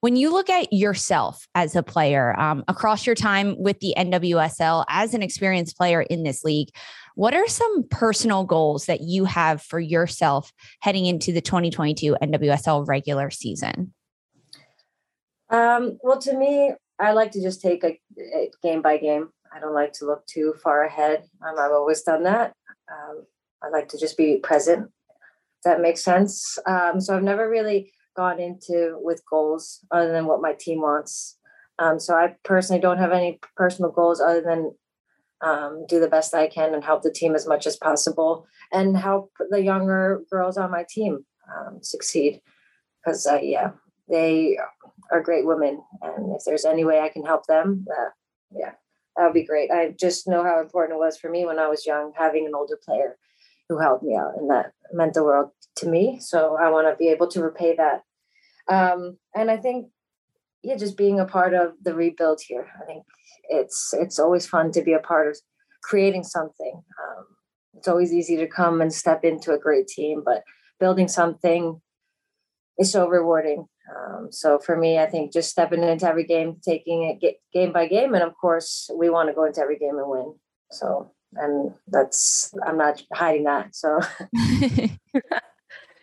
when 0.00 0.14
you 0.14 0.32
look 0.32 0.48
at 0.48 0.72
yourself 0.72 1.44
as 1.56 1.74
a 1.74 1.82
player 1.82 2.38
um, 2.38 2.62
across 2.68 3.04
your 3.04 3.16
time 3.16 3.56
with 3.58 3.80
the 3.80 3.94
NWSL 3.98 4.84
as 4.88 5.12
an 5.12 5.24
experienced 5.24 5.76
player 5.76 6.02
in 6.02 6.22
this 6.22 6.44
league, 6.44 6.68
what 7.16 7.34
are 7.34 7.48
some 7.48 7.88
personal 7.88 8.44
goals 8.44 8.86
that 8.86 9.00
you 9.00 9.24
have 9.24 9.60
for 9.60 9.80
yourself 9.80 10.52
heading 10.80 11.06
into 11.06 11.32
the 11.32 11.40
2022 11.40 12.16
NWSL 12.22 12.86
regular 12.86 13.28
season? 13.28 13.92
Um, 15.50 15.98
well, 16.04 16.20
to 16.20 16.38
me, 16.38 16.74
I 17.00 17.10
like 17.10 17.32
to 17.32 17.42
just 17.42 17.60
take 17.60 17.82
a, 17.82 17.98
a, 18.20 18.52
game 18.62 18.82
by 18.82 18.98
game. 18.98 19.30
I 19.52 19.58
don't 19.58 19.74
like 19.74 19.94
to 19.94 20.04
look 20.04 20.24
too 20.26 20.54
far 20.62 20.84
ahead. 20.84 21.24
Um, 21.42 21.58
I've 21.58 21.72
always 21.72 22.02
done 22.02 22.22
that. 22.22 22.52
Um, 22.88 23.24
I 23.62 23.68
like 23.70 23.88
to 23.88 23.98
just 23.98 24.16
be 24.16 24.38
present. 24.42 24.90
that 25.64 25.80
makes 25.80 26.04
sense. 26.04 26.58
Um, 26.66 27.00
so 27.00 27.16
I've 27.16 27.22
never 27.22 27.48
really 27.50 27.92
gone 28.16 28.40
into 28.40 28.98
with 29.00 29.22
goals 29.30 29.84
other 29.90 30.12
than 30.12 30.26
what 30.26 30.40
my 30.40 30.54
team 30.58 30.80
wants. 30.80 31.36
Um, 31.78 32.00
so 32.00 32.14
I 32.14 32.34
personally 32.44 32.80
don't 32.80 32.98
have 32.98 33.12
any 33.12 33.38
personal 33.56 33.90
goals 33.90 34.20
other 34.20 34.40
than 34.40 34.72
um, 35.40 35.84
do 35.88 36.00
the 36.00 36.08
best 36.08 36.34
I 36.34 36.48
can 36.48 36.74
and 36.74 36.82
help 36.82 37.02
the 37.02 37.12
team 37.12 37.34
as 37.34 37.46
much 37.46 37.66
as 37.66 37.76
possible 37.76 38.46
and 38.72 38.96
help 38.96 39.30
the 39.50 39.62
younger 39.62 40.22
girls 40.30 40.56
on 40.56 40.70
my 40.70 40.84
team 40.88 41.24
um, 41.56 41.78
succeed. 41.82 42.40
Because 43.04 43.26
uh, 43.26 43.38
yeah, 43.40 43.70
they 44.08 44.58
are 45.12 45.22
great 45.22 45.46
women, 45.46 45.80
and 46.02 46.34
if 46.34 46.42
there's 46.44 46.64
any 46.64 46.84
way 46.84 47.00
I 47.00 47.08
can 47.08 47.24
help 47.24 47.46
them, 47.46 47.86
uh, 47.88 48.10
yeah, 48.50 48.72
that 49.16 49.24
would 49.24 49.34
be 49.34 49.46
great. 49.46 49.70
I 49.70 49.94
just 49.98 50.26
know 50.26 50.42
how 50.42 50.60
important 50.60 50.96
it 50.96 51.00
was 51.00 51.16
for 51.16 51.30
me 51.30 51.46
when 51.46 51.60
I 51.60 51.68
was 51.68 51.86
young 51.86 52.12
having 52.16 52.46
an 52.46 52.52
older 52.54 52.78
player 52.84 53.16
who 53.68 53.78
helped 53.78 54.02
me 54.02 54.16
out, 54.16 54.32
and 54.36 54.50
that 54.50 54.72
meant 54.92 55.14
the 55.14 55.24
world 55.24 55.50
to 55.76 55.88
me. 55.88 56.18
So 56.20 56.56
I 56.60 56.70
want 56.70 56.88
to 56.88 56.96
be 56.96 57.08
able 57.08 57.28
to 57.28 57.42
repay 57.42 57.76
that. 57.76 58.02
Um, 58.72 59.18
and 59.34 59.50
I 59.50 59.56
think, 59.56 59.88
yeah, 60.62 60.76
just 60.76 60.96
being 60.96 61.20
a 61.20 61.24
part 61.24 61.54
of 61.54 61.72
the 61.82 61.94
rebuild 61.94 62.40
here. 62.46 62.68
I 62.82 62.84
think 62.86 63.04
it's 63.48 63.94
it's 63.94 64.18
always 64.18 64.46
fun 64.46 64.72
to 64.72 64.82
be 64.82 64.92
a 64.92 64.98
part 64.98 65.28
of 65.28 65.38
creating 65.82 66.24
something. 66.24 66.74
Um, 66.74 67.24
it's 67.74 67.88
always 67.88 68.12
easy 68.12 68.36
to 68.36 68.46
come 68.46 68.80
and 68.80 68.92
step 68.92 69.24
into 69.24 69.52
a 69.52 69.58
great 69.58 69.86
team, 69.86 70.22
but 70.24 70.42
building 70.80 71.08
something 71.08 71.80
is 72.78 72.92
so 72.92 73.08
rewarding. 73.08 73.66
Um, 73.96 74.28
so 74.30 74.58
for 74.58 74.76
me, 74.76 74.98
I 74.98 75.06
think 75.06 75.32
just 75.32 75.50
stepping 75.50 75.82
into 75.82 76.06
every 76.06 76.24
game, 76.24 76.56
taking 76.62 77.18
it 77.20 77.36
game 77.52 77.72
by 77.72 77.86
game, 77.86 78.14
and 78.14 78.22
of 78.22 78.34
course, 78.36 78.90
we 78.94 79.08
want 79.08 79.28
to 79.28 79.34
go 79.34 79.44
into 79.44 79.60
every 79.60 79.78
game 79.78 79.96
and 79.98 80.08
win. 80.08 80.34
So, 80.70 81.12
and 81.34 81.72
that's 81.88 82.54
I'm 82.66 82.78
not 82.78 83.02
hiding 83.12 83.44
that. 83.44 83.74
So, 83.74 84.00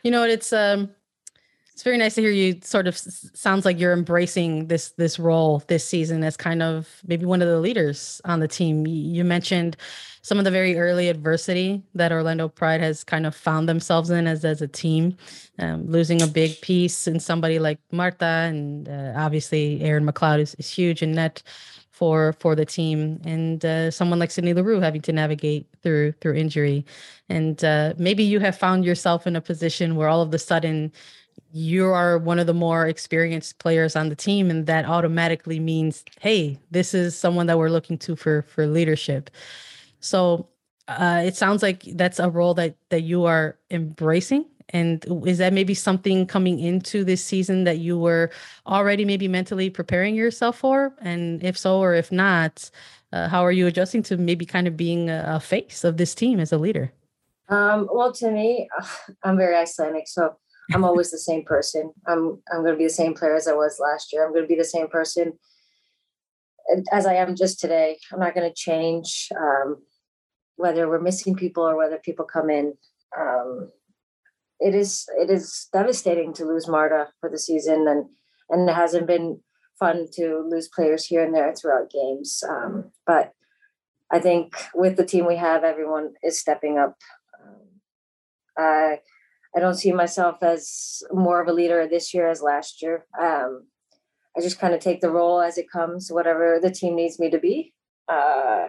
you 0.04 0.12
know, 0.12 0.24
it's 0.24 0.54
um, 0.54 0.92
it's 1.76 1.84
very 1.84 1.98
nice 1.98 2.16
to 2.16 2.22
hear 2.22 2.32
you. 2.32 2.60
Sort 2.64 2.88
of 2.88 2.98
sounds 2.98 3.66
like 3.66 3.80
you're 3.80 3.94
embracing 3.94 4.68
this 4.68 4.92
this 4.92 5.20
role 5.20 5.62
this 5.68 5.86
season 5.86 6.24
as 6.24 6.38
kind 6.38 6.64
of 6.64 7.02
maybe 7.06 7.26
one 7.26 7.42
of 7.42 7.48
the 7.48 7.60
leaders 7.60 8.22
on 8.24 8.40
the 8.40 8.48
team. 8.48 8.88
You 8.88 9.26
mentioned 9.26 9.76
some 10.22 10.38
of 10.38 10.46
the 10.46 10.52
very 10.52 10.78
early 10.78 11.10
adversity 11.10 11.84
that 11.94 12.12
Orlando 12.12 12.48
Pride 12.48 12.82
has 12.82 13.04
kind 13.04 13.26
of 13.26 13.36
found 13.36 13.68
themselves 13.68 14.10
in 14.10 14.26
as 14.26 14.46
as 14.46 14.62
a 14.62 14.68
team, 14.68 15.18
um, 15.60 15.86
losing 15.86 16.22
a 16.22 16.28
big 16.28 16.62
piece 16.62 17.08
in 17.08 17.20
somebody 17.20 17.60
like 17.60 17.80
Marta, 17.92 18.26
and 18.26 18.88
uh, 18.88 19.14
obviously 19.18 19.82
Erin 19.82 20.06
McLeod 20.06 20.40
is, 20.40 20.56
is 20.56 20.70
huge 20.70 21.04
in 21.04 21.12
net 21.12 21.44
for 21.96 22.34
for 22.40 22.56
the 22.56 22.66
team, 22.66 23.22
and 23.24 23.64
uh, 23.64 23.90
someone 23.90 24.20
like 24.20 24.32
Sydney 24.32 24.54
Leroux 24.54 24.82
having 24.82 25.02
to 25.04 25.14
navigate 25.14 25.66
through 25.82 26.12
through 26.20 26.34
injury, 26.34 26.86
and 27.30 27.64
uh, 27.64 27.94
maybe 27.98 28.24
you 28.24 28.40
have 28.42 28.58
found 28.58 28.84
yourself 28.84 29.26
in 29.26 29.36
a 29.36 29.42
position 29.42 29.96
where 29.96 30.10
all 30.10 30.22
of 30.22 30.34
a 30.34 30.40
sudden 30.40 30.92
you 31.52 31.86
are 31.86 32.18
one 32.18 32.38
of 32.38 32.48
the 32.48 32.54
more 32.54 32.86
experienced 32.88 33.60
players 33.60 33.96
on 33.96 34.10
the 34.10 34.16
team 34.16 34.50
and 34.50 34.66
that 34.66 34.86
automatically 34.86 35.60
means 35.60 36.04
hey 36.20 36.60
this 36.72 36.94
is 36.94 37.18
someone 37.18 37.48
that 37.48 37.58
we're 37.58 37.70
looking 37.70 37.98
to 37.98 38.16
for 38.16 38.42
for 38.44 38.68
leadership. 38.68 39.30
So 40.02 40.50
uh, 40.88 41.24
it 41.26 41.36
sounds 41.36 41.64
like 41.64 41.84
that's 41.96 42.20
a 42.20 42.30
role 42.30 42.54
that 42.56 42.76
that 42.90 43.02
you 43.02 43.26
are 43.26 43.58
embracing. 43.72 44.46
And 44.70 45.06
is 45.26 45.38
that 45.38 45.54
maybe 45.54 45.74
something 45.74 46.26
coming 46.26 46.60
into 46.60 47.04
this 47.04 47.24
season 47.24 47.64
that 47.66 47.78
you 47.80 47.98
were 47.98 48.32
already 48.66 49.06
maybe 49.06 49.28
mentally 49.28 49.70
preparing 49.70 50.16
yourself 50.16 50.58
for? 50.58 50.94
And 51.02 51.44
if 51.44 51.58
so, 51.58 51.80
or 51.80 51.94
if 51.94 52.12
not, 52.12 52.70
uh, 53.14 53.28
how 53.28 53.46
are 53.46 53.52
you 53.52 53.68
adjusting 53.68 54.04
to 54.04 54.18
maybe 54.18 54.46
kind 54.46 54.68
of 54.68 54.76
being 54.76 55.10
a, 55.10 55.40
face 55.40 55.84
of 55.84 55.98
this 55.98 56.16
team 56.16 56.40
as 56.40 56.52
a 56.52 56.58
leader? 56.58 56.92
Um, 57.50 57.88
well, 57.92 58.12
to 58.14 58.32
me, 58.32 58.68
I'm 59.24 59.38
very 59.38 59.56
Icelandic, 59.56 60.08
so 60.08 60.36
I'm 60.74 60.84
always 60.84 61.12
the 61.12 61.20
same 61.20 61.46
person. 61.46 61.94
I'm 62.08 62.42
I'm 62.52 62.62
going 62.62 62.74
to 62.74 62.78
be 62.78 62.86
the 62.86 62.90
same 62.90 63.14
player 63.14 63.36
as 63.36 63.48
I 63.48 63.54
was 63.54 63.80
last 63.80 64.12
year. 64.12 64.26
I'm 64.26 64.34
going 64.34 64.46
to 64.46 64.48
be 64.48 64.56
the 64.56 64.66
same 64.66 64.88
person 64.88 65.34
as 66.92 67.06
I 67.06 67.14
am 67.14 67.36
just 67.36 67.60
today. 67.60 68.00
I'm 68.12 68.20
not 68.20 68.34
going 68.34 68.50
to 68.50 68.56
change. 68.56 69.30
Um, 69.40 69.78
whether 70.56 70.88
we're 70.88 71.00
missing 71.00 71.36
people 71.36 71.64
or 71.64 71.76
whether 71.76 71.98
people 71.98 72.26
come 72.26 72.50
in. 72.50 72.74
Um, 73.18 73.72
it 74.60 74.76
is 74.76 75.06
it 75.18 75.30
is 75.30 75.68
devastating 75.74 76.34
to 76.34 76.46
lose 76.46 76.68
Marta 76.68 77.08
for 77.20 77.30
the 77.30 77.40
season, 77.40 77.88
and 77.88 78.06
and 78.50 78.70
it 78.70 78.74
hasn't 78.74 79.08
been 79.08 79.40
fun 79.80 80.08
to 80.14 80.46
lose 80.50 80.70
players 80.70 81.06
here 81.06 81.24
and 81.24 81.36
there 81.36 81.54
throughout 81.54 81.92
games. 81.92 82.44
Um, 82.48 82.92
but 83.06 83.32
I 84.12 84.20
think 84.20 84.56
with 84.74 84.96
the 84.96 85.06
team 85.06 85.26
we 85.26 85.36
have, 85.38 85.64
everyone 85.64 86.14
is 86.24 86.40
stepping 86.40 86.78
up. 86.78 86.96
Um, 87.44 87.68
I 88.58 89.00
I 89.56 89.60
don't 89.60 89.76
see 89.76 89.92
myself 89.92 90.38
as 90.42 91.04
more 91.12 91.42
of 91.42 91.48
a 91.48 91.54
leader 91.54 91.88
this 91.88 92.14
year 92.14 92.30
as 92.30 92.42
last 92.42 92.82
year. 92.82 93.06
Um, 93.20 93.68
I 94.38 94.42
just 94.42 94.60
kind 94.60 94.74
of 94.74 94.82
take 94.82 95.00
the 95.00 95.10
role 95.10 95.42
as 95.42 95.58
it 95.58 95.72
comes, 95.72 96.10
whatever 96.12 96.60
the 96.62 96.72
team 96.72 96.96
needs 96.96 97.20
me 97.20 97.30
to 97.30 97.40
be. 97.40 97.74
Uh, 98.08 98.68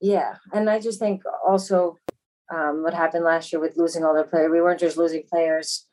yeah, 0.00 0.36
and 0.52 0.70
I 0.70 0.80
just 0.80 0.98
think 0.98 1.22
also 1.46 1.96
um, 2.50 2.82
what 2.82 2.94
happened 2.94 3.24
last 3.24 3.52
year 3.52 3.60
with 3.60 3.76
losing 3.76 4.04
all 4.04 4.14
their 4.14 4.24
players, 4.24 4.50
we 4.50 4.60
weren't 4.60 4.80
just 4.80 4.96
losing 4.96 5.22
players 5.28 5.86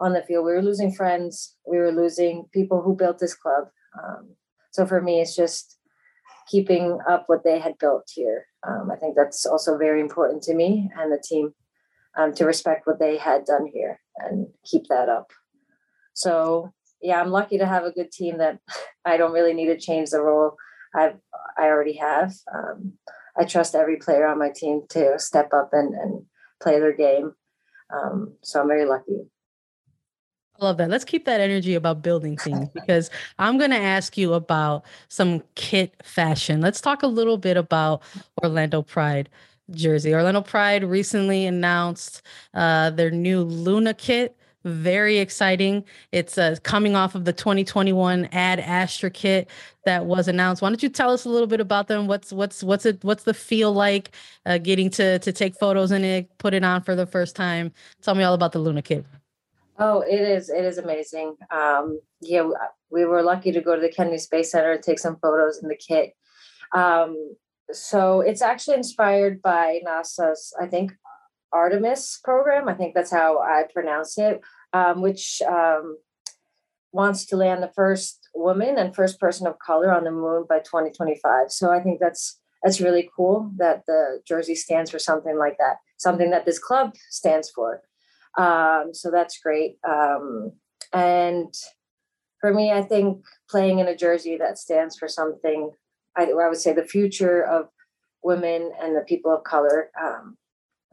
on 0.00 0.12
the 0.12 0.22
field, 0.22 0.46
we 0.46 0.52
were 0.52 0.62
losing 0.62 0.92
friends, 0.92 1.56
we 1.66 1.78
were 1.78 1.92
losing 1.92 2.46
people 2.52 2.82
who 2.82 2.96
built 2.96 3.18
this 3.18 3.34
club. 3.34 3.68
Um, 4.02 4.30
so 4.72 4.86
for 4.86 5.00
me, 5.00 5.20
it's 5.20 5.36
just 5.36 5.78
keeping 6.48 6.98
up 7.08 7.24
what 7.26 7.44
they 7.44 7.58
had 7.58 7.78
built 7.78 8.10
here. 8.12 8.46
Um, 8.66 8.90
I 8.92 8.96
think 8.96 9.14
that's 9.16 9.46
also 9.46 9.78
very 9.78 10.00
important 10.00 10.42
to 10.44 10.54
me 10.54 10.90
and 10.98 11.12
the 11.12 11.22
team 11.22 11.54
um, 12.16 12.34
to 12.34 12.44
respect 12.44 12.86
what 12.86 12.98
they 12.98 13.16
had 13.16 13.44
done 13.44 13.66
here 13.72 14.00
and 14.18 14.48
keep 14.64 14.88
that 14.88 15.08
up. 15.08 15.30
So 16.14 16.72
yeah, 17.00 17.20
I'm 17.20 17.30
lucky 17.30 17.58
to 17.58 17.66
have 17.66 17.84
a 17.84 17.92
good 17.92 18.10
team 18.10 18.38
that 18.38 18.58
I 19.04 19.16
don't 19.16 19.32
really 19.32 19.54
need 19.54 19.66
to 19.66 19.78
change 19.78 20.10
the 20.10 20.22
role 20.22 20.56
I've 20.94 21.16
I 21.56 21.66
already 21.66 21.94
have. 21.94 22.32
Um, 22.52 22.94
I 23.36 23.44
trust 23.44 23.74
every 23.74 23.96
player 23.96 24.26
on 24.26 24.38
my 24.38 24.50
team 24.50 24.82
to 24.90 25.18
step 25.18 25.50
up 25.52 25.70
and, 25.72 25.94
and 25.94 26.24
play 26.62 26.78
their 26.78 26.92
game. 26.92 27.34
Um, 27.92 28.34
so 28.42 28.60
I'm 28.60 28.68
very 28.68 28.84
lucky. 28.84 29.26
I 30.60 30.64
love 30.64 30.76
that. 30.76 30.90
Let's 30.90 31.04
keep 31.04 31.24
that 31.24 31.40
energy 31.40 31.74
about 31.74 32.02
building 32.02 32.36
things 32.36 32.68
because 32.74 33.10
I'm 33.38 33.58
going 33.58 33.70
to 33.70 33.76
ask 33.76 34.18
you 34.18 34.34
about 34.34 34.84
some 35.08 35.42
kit 35.54 35.94
fashion. 36.02 36.60
Let's 36.60 36.80
talk 36.80 37.02
a 37.02 37.08
little 37.08 37.38
bit 37.38 37.56
about 37.56 38.02
Orlando 38.42 38.82
Pride 38.82 39.28
jersey. 39.70 40.14
Orlando 40.14 40.42
Pride 40.42 40.84
recently 40.84 41.46
announced 41.46 42.22
uh, 42.54 42.90
their 42.90 43.10
new 43.10 43.42
Luna 43.42 43.94
kit 43.94 44.36
very 44.64 45.18
exciting. 45.18 45.84
It's 46.12 46.38
uh, 46.38 46.56
coming 46.62 46.94
off 46.94 47.14
of 47.14 47.24
the 47.24 47.32
2021 47.32 48.26
Ad 48.32 48.60
Astra 48.60 49.10
kit 49.10 49.48
that 49.84 50.06
was 50.06 50.28
announced. 50.28 50.62
Why 50.62 50.68
don't 50.68 50.82
you 50.82 50.88
tell 50.88 51.10
us 51.10 51.24
a 51.24 51.28
little 51.28 51.46
bit 51.46 51.60
about 51.60 51.88
them? 51.88 52.06
What's 52.06 52.32
what's 52.32 52.62
what's 52.62 52.86
it 52.86 53.02
what's 53.02 53.24
the 53.24 53.34
feel 53.34 53.72
like 53.72 54.10
uh, 54.46 54.58
getting 54.58 54.90
to 54.90 55.18
to 55.18 55.32
take 55.32 55.54
photos 55.58 55.92
in 55.92 56.04
it, 56.04 56.28
put 56.38 56.54
it 56.54 56.64
on 56.64 56.82
for 56.82 56.94
the 56.94 57.06
first 57.06 57.36
time? 57.36 57.72
Tell 58.02 58.14
me 58.14 58.22
all 58.22 58.34
about 58.34 58.52
the 58.52 58.58
Luna 58.58 58.82
kit. 58.82 59.04
Oh, 59.78 60.00
it 60.02 60.20
is 60.20 60.50
it 60.50 60.64
is 60.64 60.78
amazing. 60.78 61.36
Um, 61.50 62.00
yeah, 62.20 62.48
we 62.90 63.04
were 63.04 63.22
lucky 63.22 63.52
to 63.52 63.60
go 63.60 63.74
to 63.74 63.80
the 63.80 63.90
Kennedy 63.90 64.18
Space 64.18 64.52
Center 64.52 64.72
and 64.72 64.82
take 64.82 64.98
some 64.98 65.16
photos 65.16 65.62
in 65.62 65.68
the 65.68 65.76
kit. 65.76 66.14
Um, 66.74 67.34
so 67.72 68.20
it's 68.20 68.42
actually 68.42 68.76
inspired 68.76 69.40
by 69.42 69.80
NASA's, 69.86 70.54
I 70.60 70.66
think, 70.66 70.92
Artemis 71.52 72.20
program. 72.22 72.68
I 72.68 72.74
think 72.74 72.94
that's 72.94 73.10
how 73.10 73.38
I 73.38 73.64
pronounce 73.72 74.18
it, 74.18 74.40
um, 74.72 75.02
which 75.02 75.42
um, 75.46 75.98
wants 76.92 77.24
to 77.26 77.36
land 77.36 77.62
the 77.62 77.72
first 77.74 78.28
woman 78.34 78.78
and 78.78 78.94
first 78.94 79.18
person 79.20 79.46
of 79.46 79.58
color 79.58 79.92
on 79.92 80.04
the 80.04 80.10
moon 80.10 80.46
by 80.48 80.58
2025. 80.58 81.50
So 81.50 81.70
I 81.70 81.80
think 81.80 82.00
that's 82.00 82.38
that's 82.62 82.80
really 82.80 83.08
cool 83.16 83.50
that 83.56 83.84
the 83.86 84.20
jersey 84.28 84.54
stands 84.54 84.90
for 84.90 84.98
something 84.98 85.38
like 85.38 85.56
that, 85.58 85.76
something 85.96 86.30
that 86.30 86.44
this 86.44 86.58
club 86.58 86.92
stands 87.08 87.50
for. 87.50 87.80
Um, 88.36 88.90
so 88.92 89.10
that's 89.10 89.40
great. 89.40 89.78
Um, 89.88 90.52
and 90.92 91.54
for 92.40 92.52
me, 92.52 92.70
I 92.70 92.82
think 92.82 93.24
playing 93.48 93.78
in 93.78 93.88
a 93.88 93.96
jersey 93.96 94.36
that 94.36 94.58
stands 94.58 94.96
for 94.96 95.08
something, 95.08 95.70
I, 96.16 96.24
I 96.24 96.48
would 96.48 96.58
say 96.58 96.74
the 96.74 96.84
future 96.84 97.42
of 97.42 97.68
women 98.22 98.72
and 98.80 98.94
the 98.94 99.04
people 99.08 99.32
of 99.32 99.44
color 99.44 99.90
um, 100.00 100.36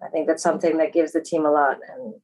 I 0.04 0.10
think 0.10 0.28
that's 0.28 0.44
something 0.44 0.78
that 0.78 0.94
gives 0.94 1.12
the 1.12 1.22
team 1.22 1.46
a 1.46 1.52
lot. 1.52 1.78
And 1.94 2.16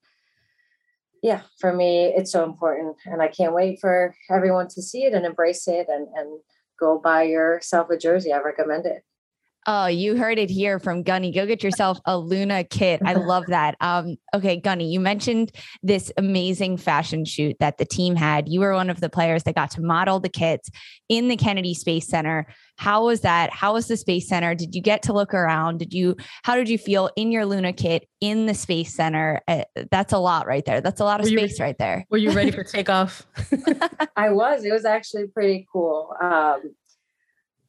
yeah, 1.21 1.41
for 1.59 1.73
me, 1.73 2.05
it's 2.05 2.31
so 2.31 2.43
important. 2.43 2.97
And 3.05 3.21
I 3.21 3.27
can't 3.27 3.53
wait 3.53 3.79
for 3.79 4.15
everyone 4.29 4.67
to 4.69 4.81
see 4.81 5.05
it 5.05 5.13
and 5.13 5.25
embrace 5.25 5.67
it 5.67 5.87
and, 5.89 6.07
and 6.15 6.39
go 6.79 6.99
buy 6.99 7.23
yourself 7.23 7.89
a 7.89 7.97
jersey. 7.97 8.33
I 8.33 8.39
recommend 8.41 8.85
it. 8.85 9.03
Oh, 9.65 9.87
you 9.87 10.17
heard 10.17 10.37
it 10.37 10.49
here 10.49 10.79
from 10.79 11.03
Gunny. 11.03 11.31
Go 11.31 11.45
get 11.45 11.63
yourself 11.63 11.99
a 12.05 12.17
Luna 12.17 12.63
kit. 12.63 13.01
I 13.05 13.13
love 13.13 13.45
that. 13.47 13.75
Um, 13.79 14.17
okay, 14.33 14.59
Gunny, 14.59 14.91
you 14.91 14.99
mentioned 14.99 15.51
this 15.81 16.11
amazing 16.17 16.77
fashion 16.77 17.25
shoot 17.25 17.55
that 17.59 17.77
the 17.77 17.85
team 17.85 18.15
had. 18.15 18.49
You 18.49 18.59
were 18.59 18.73
one 18.73 18.89
of 18.89 18.99
the 18.99 19.09
players 19.09 19.43
that 19.43 19.55
got 19.55 19.71
to 19.71 19.81
model 19.81 20.19
the 20.19 20.29
kits 20.29 20.69
in 21.09 21.27
the 21.27 21.37
Kennedy 21.37 21.73
Space 21.73 22.07
Center. 22.07 22.47
How 22.77 23.05
was 23.05 23.21
that? 23.21 23.51
How 23.51 23.73
was 23.73 23.87
the 23.87 23.97
Space 23.97 24.27
Center? 24.27 24.55
Did 24.55 24.75
you 24.75 24.81
get 24.81 25.03
to 25.03 25.13
look 25.13 25.33
around? 25.33 25.77
Did 25.77 25.93
you 25.93 26.15
how 26.43 26.55
did 26.55 26.67
you 26.67 26.77
feel 26.77 27.09
in 27.15 27.31
your 27.31 27.45
Luna 27.45 27.71
kit 27.71 28.07
in 28.19 28.45
the 28.45 28.53
Space 28.53 28.93
Center? 28.93 29.41
Uh, 29.47 29.63
that's 29.91 30.11
a 30.11 30.17
lot 30.17 30.47
right 30.47 30.65
there. 30.65 30.81
That's 30.81 30.99
a 30.99 31.05
lot 31.05 31.19
of 31.19 31.25
were 31.25 31.37
space 31.37 31.59
you, 31.59 31.65
right 31.65 31.77
there. 31.77 32.05
Were 32.09 32.17
you 32.17 32.31
ready 32.31 32.51
for 32.51 32.63
takeoff? 32.63 33.25
I 34.15 34.31
was. 34.31 34.65
It 34.65 34.71
was 34.71 34.85
actually 34.85 35.27
pretty 35.27 35.67
cool. 35.71 36.15
Um, 36.19 36.73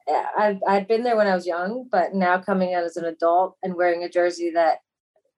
I've 0.08 0.58
I'd 0.66 0.88
been 0.88 1.02
there 1.02 1.16
when 1.16 1.26
I 1.26 1.34
was 1.34 1.46
young, 1.46 1.88
but 1.90 2.14
now 2.14 2.38
coming 2.38 2.75
out 2.75 2.84
as 2.84 2.96
an 2.96 3.04
adult 3.04 3.56
and 3.62 3.75
wearing 3.75 4.04
a 4.04 4.08
jersey 4.08 4.50
that 4.50 4.78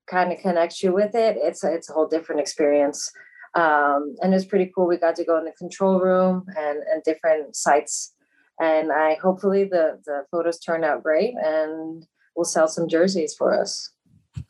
kind 0.06 0.32
of 0.32 0.38
connects 0.38 0.82
you 0.82 0.92
with 0.92 1.14
it, 1.14 1.36
it's 1.38 1.64
a, 1.64 1.72
it's 1.72 1.90
a 1.90 1.92
whole 1.92 2.08
different 2.08 2.40
experience. 2.40 3.10
Um, 3.54 4.16
and 4.20 4.34
it's 4.34 4.44
pretty 4.44 4.70
cool. 4.74 4.86
We 4.86 4.98
got 4.98 5.16
to 5.16 5.24
go 5.24 5.38
in 5.38 5.44
the 5.44 5.52
control 5.52 6.00
room 6.00 6.46
and 6.56 6.78
and 6.90 7.02
different 7.04 7.56
sites, 7.56 8.14
and 8.60 8.92
I 8.92 9.14
hopefully 9.14 9.64
the 9.64 10.00
the 10.04 10.24
photos 10.30 10.58
turn 10.58 10.84
out 10.84 11.02
great 11.02 11.34
and 11.42 12.06
we'll 12.34 12.44
sell 12.44 12.68
some 12.68 12.88
jerseys 12.88 13.34
for 13.34 13.58
us. 13.58 13.90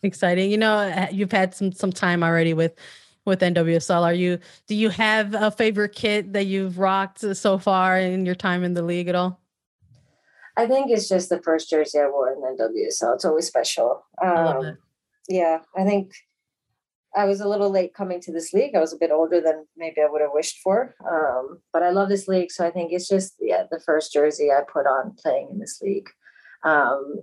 Exciting. 0.03 0.51
You 0.51 0.59
know, 0.59 1.09
you've 1.13 1.33
had 1.33 1.55
some 1.55 1.73
some 1.73 1.93
time 1.93 2.23
already 2.23 2.55
with 2.55 2.75
with 3.25 3.41
NWSL. 3.41 4.03
Are 4.03 4.15
you 4.15 4.39
do 4.67 4.75
you 4.75 4.89
have 4.89 5.35
a 5.35 5.51
favorite 5.51 5.95
kit 5.95 6.33
that 6.33 6.47
you've 6.47 6.79
rocked 6.79 7.37
so 7.37 7.59
far 7.59 7.99
in 7.99 8.25
your 8.25 8.35
time 8.35 8.65
in 8.65 8.75
the 8.75 8.83
league 8.83 9.09
at 9.09 9.15
all? 9.15 9.41
I 10.57 10.67
think 10.67 10.91
it's 10.91 11.09
just 11.09 11.29
the 11.29 11.43
first 11.43 11.69
jersey 11.69 11.99
I 11.99 12.09
wore 12.09 12.33
in 12.33 12.41
NWSL. 12.41 13.15
It's 13.15 13.25
always 13.25 13.47
special. 13.47 14.05
Um, 14.23 14.79
yeah, 15.29 15.59
I 15.77 15.85
think 15.85 16.13
I 17.17 17.25
was 17.25 17.41
a 17.41 17.49
little 17.49 17.71
late 17.71 17.95
coming 17.95 18.21
to 18.23 18.33
this 18.33 18.53
league. 18.53 18.75
I 18.75 18.81
was 18.81 18.93
a 18.93 18.99
bit 18.99 19.11
older 19.11 19.41
than 19.41 19.67
maybe 19.77 20.01
I 20.01 20.09
would 20.09 20.21
have 20.21 20.31
wished 20.33 20.61
for. 20.61 20.95
Um, 21.11 21.61
but 21.73 21.83
I 21.83 21.91
love 21.91 22.09
this 22.09 22.29
league. 22.29 22.51
So 22.51 22.67
I 22.67 22.71
think 22.71 22.93
it's 22.93 23.09
just, 23.09 23.35
yeah, 23.41 23.65
the 23.71 23.81
first 23.81 24.13
jersey 24.13 24.51
I 24.51 24.61
put 24.71 24.87
on 24.87 25.17
playing 25.23 25.49
in 25.53 25.59
this 25.59 25.81
league. 25.83 26.09
Um, 26.63 27.21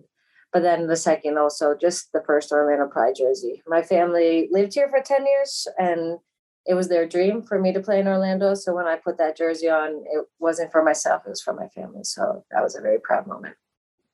but 0.51 0.61
then 0.61 0.87
the 0.87 0.95
second 0.95 1.37
also 1.37 1.75
just 1.79 2.11
the 2.11 2.23
first 2.25 2.51
Orlando 2.51 2.87
Pride 2.87 3.15
jersey. 3.15 3.63
My 3.67 3.81
family 3.81 4.47
lived 4.51 4.73
here 4.73 4.89
for 4.89 5.01
10 5.01 5.25
years 5.25 5.67
and 5.79 6.19
it 6.65 6.74
was 6.75 6.88
their 6.88 7.08
dream 7.08 7.41
for 7.41 7.60
me 7.60 7.74
to 7.74 7.82
play 7.82 8.00
in 8.00 8.08
Orlando. 8.08 8.53
So 8.53 8.74
when 8.74 8.86
I 8.86 8.96
put 8.96 9.17
that 9.17 9.36
jersey 9.38 9.70
on, 9.70 10.03
it 10.05 10.25
wasn't 10.39 10.72
for 10.72 10.84
myself, 10.84 11.24
it 11.25 11.29
was 11.29 11.41
for 11.41 11.53
my 11.53 11.67
family. 11.70 12.03
So 12.03 12.46
that 12.51 12.63
was 12.63 12.75
a 12.75 12.82
very 12.82 13.00
proud 13.00 13.27
moment. 13.27 13.55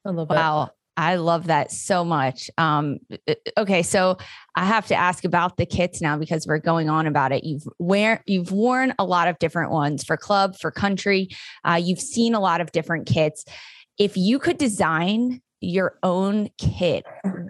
I 0.06 0.10
love 0.10 0.29
wow. 0.29 0.72
I 0.98 1.15
love 1.15 1.48
that 1.48 1.72
so 1.72 2.03
much. 2.03 2.50
Um, 2.58 3.00
okay, 3.58 3.84
so 3.84 4.18
I 4.56 4.65
have 4.65 4.86
to 4.88 4.96
ask 4.96 5.24
about 5.24 5.56
the 5.56 5.65
kits 5.65 6.01
now 6.01 6.18
because 6.18 6.46
we're 6.46 6.60
going 6.60 6.89
on 6.89 7.08
about 7.08 7.32
it. 7.32 7.46
You've 7.46 7.63
wear 7.77 8.22
you've 8.25 8.51
worn 8.51 8.94
a 9.00 9.06
lot 9.06 9.29
of 9.29 9.39
different 9.39 9.72
ones 9.72 10.03
for 10.03 10.18
club, 10.18 10.58
for 10.58 10.72
country. 10.72 11.29
Uh, 11.63 11.79
you've 11.82 12.01
seen 12.01 12.34
a 12.34 12.41
lot 12.41 12.60
of 12.60 12.74
different 12.74 13.08
kits. 13.08 13.46
If 13.98 14.18
you 14.18 14.39
could 14.39 14.58
design 14.58 15.41
your 15.62 15.98
own 16.04 16.50
kit, 16.58 17.06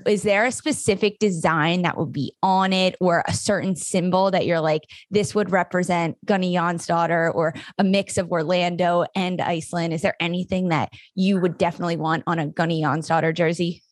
is 0.05 0.23
there 0.23 0.45
a 0.45 0.51
specific 0.51 1.19
design 1.19 1.83
that 1.83 1.97
would 1.97 2.11
be 2.11 2.33
on 2.41 2.73
it 2.73 2.95
or 2.99 3.23
a 3.27 3.33
certain 3.33 3.75
symbol 3.75 4.31
that 4.31 4.45
you're 4.45 4.61
like, 4.61 4.83
this 5.11 5.35
would 5.35 5.51
represent 5.51 6.17
Gunny 6.25 6.53
daughter, 6.53 7.31
or 7.31 7.53
a 7.77 7.83
mix 7.83 8.17
of 8.17 8.31
Orlando 8.31 9.05
and 9.15 9.41
Iceland? 9.41 9.93
Is 9.93 10.01
there 10.01 10.15
anything 10.19 10.69
that 10.69 10.91
you 11.15 11.39
would 11.39 11.57
definitely 11.57 11.97
want 11.97 12.23
on 12.27 12.39
a 12.39 12.47
Gunny 12.47 12.81
daughter 12.81 13.33
jersey? 13.33 13.83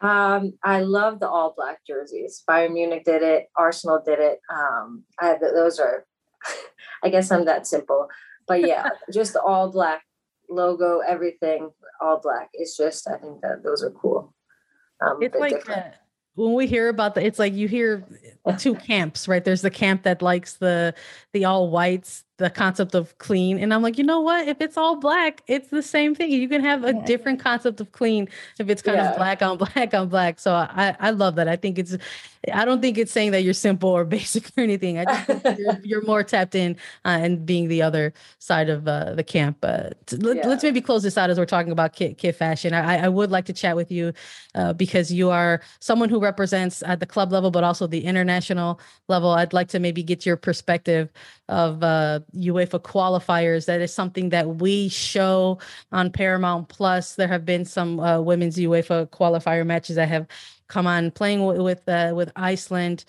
Um, 0.00 0.54
I 0.64 0.80
love 0.80 1.20
the 1.20 1.28
all 1.28 1.52
black 1.54 1.80
jerseys. 1.86 2.42
Bayern 2.48 2.72
Munich 2.72 3.04
did 3.04 3.22
it. 3.22 3.48
Arsenal 3.56 4.02
did 4.04 4.18
it. 4.18 4.40
Um, 4.50 5.04
I, 5.18 5.36
those 5.38 5.78
are, 5.78 6.06
I 7.04 7.10
guess 7.10 7.30
I'm 7.30 7.44
that 7.44 7.66
simple, 7.66 8.08
but 8.48 8.66
yeah, 8.66 8.88
just 9.12 9.36
all 9.36 9.70
black 9.70 10.02
logo, 10.50 10.98
everything, 10.98 11.70
all 12.00 12.20
black. 12.20 12.50
It's 12.52 12.76
just, 12.76 13.08
I 13.08 13.16
think 13.16 13.40
that 13.42 13.62
those 13.62 13.82
are 13.82 13.90
cool. 13.90 14.34
Um, 15.00 15.18
it's 15.22 15.36
like 15.36 15.68
uh, 15.68 15.82
when 16.34 16.54
we 16.54 16.66
hear 16.66 16.88
about 16.88 17.14
the, 17.14 17.24
it's 17.24 17.38
like 17.38 17.54
you 17.54 17.68
hear 17.68 18.04
two 18.58 18.74
camps, 18.74 19.28
right? 19.28 19.44
There's 19.44 19.62
the 19.62 19.70
camp 19.70 20.02
that 20.02 20.22
likes 20.22 20.54
the 20.54 20.94
the 21.32 21.46
all 21.46 21.70
whites, 21.70 22.24
the 22.40 22.50
concept 22.50 22.94
of 22.94 23.16
clean. 23.18 23.58
And 23.58 23.72
I'm 23.72 23.82
like, 23.82 23.98
you 23.98 24.04
know 24.04 24.20
what? 24.20 24.48
If 24.48 24.60
it's 24.62 24.78
all 24.78 24.96
black, 24.96 25.42
it's 25.46 25.68
the 25.68 25.82
same 25.82 26.14
thing. 26.14 26.30
You 26.30 26.48
can 26.48 26.64
have 26.64 26.84
a 26.84 26.94
yeah. 26.94 27.04
different 27.04 27.38
concept 27.38 27.80
of 27.80 27.92
clean 27.92 28.28
if 28.58 28.70
it's 28.70 28.80
kind 28.80 28.96
yeah. 28.96 29.10
of 29.10 29.16
black 29.16 29.42
on 29.42 29.58
black 29.74 29.92
on 29.92 30.08
black. 30.08 30.40
So 30.40 30.54
I, 30.54 30.96
I 30.98 31.10
love 31.10 31.36
that. 31.36 31.48
I 31.48 31.56
think 31.56 31.78
it's, 31.78 31.96
I 32.52 32.64
don't 32.64 32.80
think 32.80 32.96
it's 32.96 33.12
saying 33.12 33.32
that 33.32 33.42
you're 33.42 33.52
simple 33.52 33.90
or 33.90 34.04
basic 34.16 34.46
or 34.56 34.62
anything. 34.62 34.98
I 34.98 35.04
just 35.04 35.58
you're, 35.58 35.80
you're, 35.84 36.00
more 36.00 36.24
tapped 36.24 36.54
in 36.54 36.76
uh, 37.04 37.18
and 37.20 37.44
being 37.44 37.68
the 37.68 37.82
other 37.82 38.14
side 38.38 38.70
of 38.70 38.88
uh, 38.88 39.12
the 39.14 39.22
camp. 39.22 39.58
Uh, 39.62 39.90
let, 40.12 40.38
yeah. 40.38 40.46
Let's 40.46 40.62
maybe 40.62 40.80
close 40.80 41.02
this 41.02 41.18
out 41.18 41.28
as 41.28 41.38
we're 41.38 41.44
talking 41.44 41.72
about 41.72 41.92
kit, 41.92 42.16
kit 42.16 42.34
fashion. 42.34 42.72
I, 42.72 43.04
I 43.04 43.08
would 43.08 43.30
like 43.30 43.44
to 43.44 43.52
chat 43.52 43.76
with 43.76 43.92
you 43.92 44.14
uh, 44.54 44.72
because 44.72 45.12
you 45.12 45.28
are 45.28 45.60
someone 45.78 46.08
who 46.08 46.18
represents 46.18 46.82
at 46.82 47.00
the 47.00 47.06
club 47.06 47.32
level, 47.32 47.50
but 47.50 47.64
also 47.64 47.86
the 47.86 48.02
international 48.02 48.80
level. 49.08 49.30
I'd 49.30 49.52
like 49.52 49.68
to 49.68 49.78
maybe 49.78 50.02
get 50.02 50.24
your 50.24 50.38
perspective 50.38 51.10
of 51.50 51.82
uh, 51.82 52.20
UEFA 52.34 52.80
qualifiers. 52.80 53.66
That 53.66 53.80
is 53.80 53.92
something 53.92 54.30
that 54.30 54.56
we 54.56 54.88
show 54.88 55.58
on 55.92 56.10
Paramount 56.10 56.68
Plus. 56.68 57.14
There 57.14 57.28
have 57.28 57.44
been 57.44 57.64
some 57.64 58.00
uh, 58.00 58.20
women's 58.20 58.56
UEFA 58.56 59.08
qualifier 59.10 59.66
matches 59.66 59.96
that 59.96 60.08
have 60.08 60.26
come 60.68 60.86
on 60.86 61.10
playing 61.10 61.40
w- 61.40 61.62
with 61.62 61.88
uh, 61.88 62.12
with 62.14 62.32
Iceland 62.36 63.04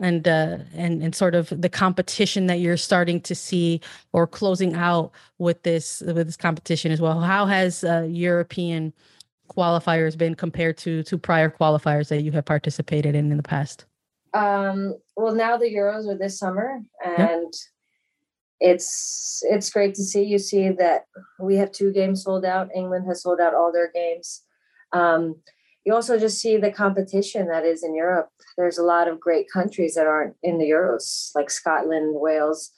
and 0.00 0.26
uh, 0.28 0.58
and 0.74 1.02
and 1.02 1.14
sort 1.14 1.34
of 1.34 1.48
the 1.48 1.68
competition 1.68 2.46
that 2.46 2.60
you're 2.60 2.76
starting 2.76 3.20
to 3.22 3.34
see 3.34 3.80
or 4.12 4.26
closing 4.26 4.74
out 4.74 5.12
with 5.38 5.62
this 5.62 6.02
with 6.06 6.26
this 6.26 6.36
competition 6.36 6.92
as 6.92 7.00
well. 7.00 7.20
How 7.20 7.46
has 7.46 7.84
uh, 7.84 8.06
European 8.08 8.92
qualifiers 9.48 10.16
been 10.16 10.34
compared 10.34 10.76
to 10.78 11.02
to 11.04 11.18
prior 11.18 11.50
qualifiers 11.50 12.08
that 12.08 12.22
you 12.22 12.32
have 12.32 12.44
participated 12.44 13.14
in 13.14 13.30
in 13.30 13.36
the 13.36 13.42
past? 13.42 13.86
Um, 14.34 14.94
well, 15.16 15.34
now 15.34 15.56
the 15.56 15.72
Euros 15.72 16.06
are 16.08 16.18
this 16.18 16.38
summer, 16.38 16.80
and 17.04 17.52
it's 18.60 19.42
it's 19.50 19.70
great 19.70 19.94
to 19.94 20.02
see. 20.02 20.22
You 20.22 20.38
see 20.38 20.70
that 20.70 21.04
we 21.38 21.56
have 21.56 21.72
two 21.72 21.92
games 21.92 22.24
sold 22.24 22.44
out. 22.44 22.70
England 22.74 23.06
has 23.06 23.22
sold 23.22 23.40
out 23.40 23.54
all 23.54 23.72
their 23.72 23.90
games. 23.92 24.42
Um, 24.92 25.36
you 25.84 25.94
also 25.94 26.18
just 26.18 26.38
see 26.40 26.56
the 26.56 26.72
competition 26.72 27.48
that 27.48 27.64
is 27.64 27.84
in 27.84 27.94
Europe. 27.94 28.28
There's 28.56 28.78
a 28.78 28.82
lot 28.82 29.08
of 29.08 29.20
great 29.20 29.46
countries 29.52 29.94
that 29.94 30.06
aren't 30.06 30.34
in 30.42 30.58
the 30.58 30.70
Euros, 30.70 31.30
like 31.34 31.50
Scotland, 31.50 32.14
Wales. 32.18 32.72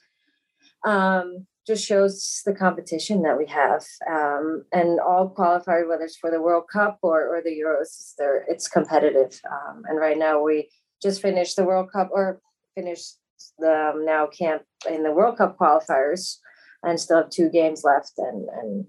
Um, 0.84 1.46
just 1.66 1.86
shows 1.86 2.42
the 2.46 2.54
competition 2.54 3.22
that 3.22 3.36
we 3.36 3.46
have, 3.46 3.84
um, 4.10 4.64
and 4.72 4.98
all 5.00 5.28
qualified, 5.28 5.86
whether 5.86 6.04
it's 6.04 6.16
for 6.16 6.30
the 6.30 6.40
World 6.40 6.64
Cup 6.72 6.98
or, 7.02 7.28
or 7.28 7.42
the 7.42 7.50
Euros, 7.50 8.14
it's 8.48 8.68
competitive. 8.68 9.38
Um, 9.52 9.82
and 9.86 10.00
right 10.00 10.16
now, 10.16 10.42
we 10.42 10.70
just 11.02 11.20
finished 11.20 11.56
the 11.56 11.64
World 11.64 11.92
Cup 11.92 12.08
or 12.10 12.40
finished 12.74 13.18
um, 13.64 14.04
now 14.04 14.26
camp 14.26 14.62
in 14.88 15.02
the 15.02 15.12
World 15.12 15.38
Cup 15.38 15.56
qualifiers 15.58 16.36
and 16.82 17.00
still 17.00 17.18
have 17.18 17.30
two 17.30 17.48
games 17.50 17.82
left. 17.84 18.12
And, 18.18 18.48
and 18.60 18.86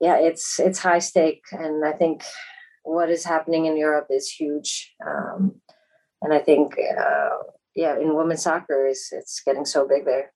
yeah, 0.00 0.18
it's, 0.18 0.58
it's 0.60 0.78
high 0.78 0.98
stake. 0.98 1.42
And 1.52 1.84
I 1.84 1.92
think 1.92 2.22
what 2.84 3.10
is 3.10 3.24
happening 3.24 3.66
in 3.66 3.76
Europe 3.76 4.06
is 4.10 4.28
huge. 4.28 4.94
Um, 5.06 5.60
and 6.22 6.32
I 6.32 6.38
think, 6.38 6.74
uh, 6.78 7.36
yeah, 7.74 7.98
in 7.98 8.16
women's 8.16 8.42
soccer 8.42 8.86
is 8.86 9.08
it's 9.12 9.42
getting 9.44 9.66
so 9.66 9.86
big 9.86 10.04
there 10.04 10.32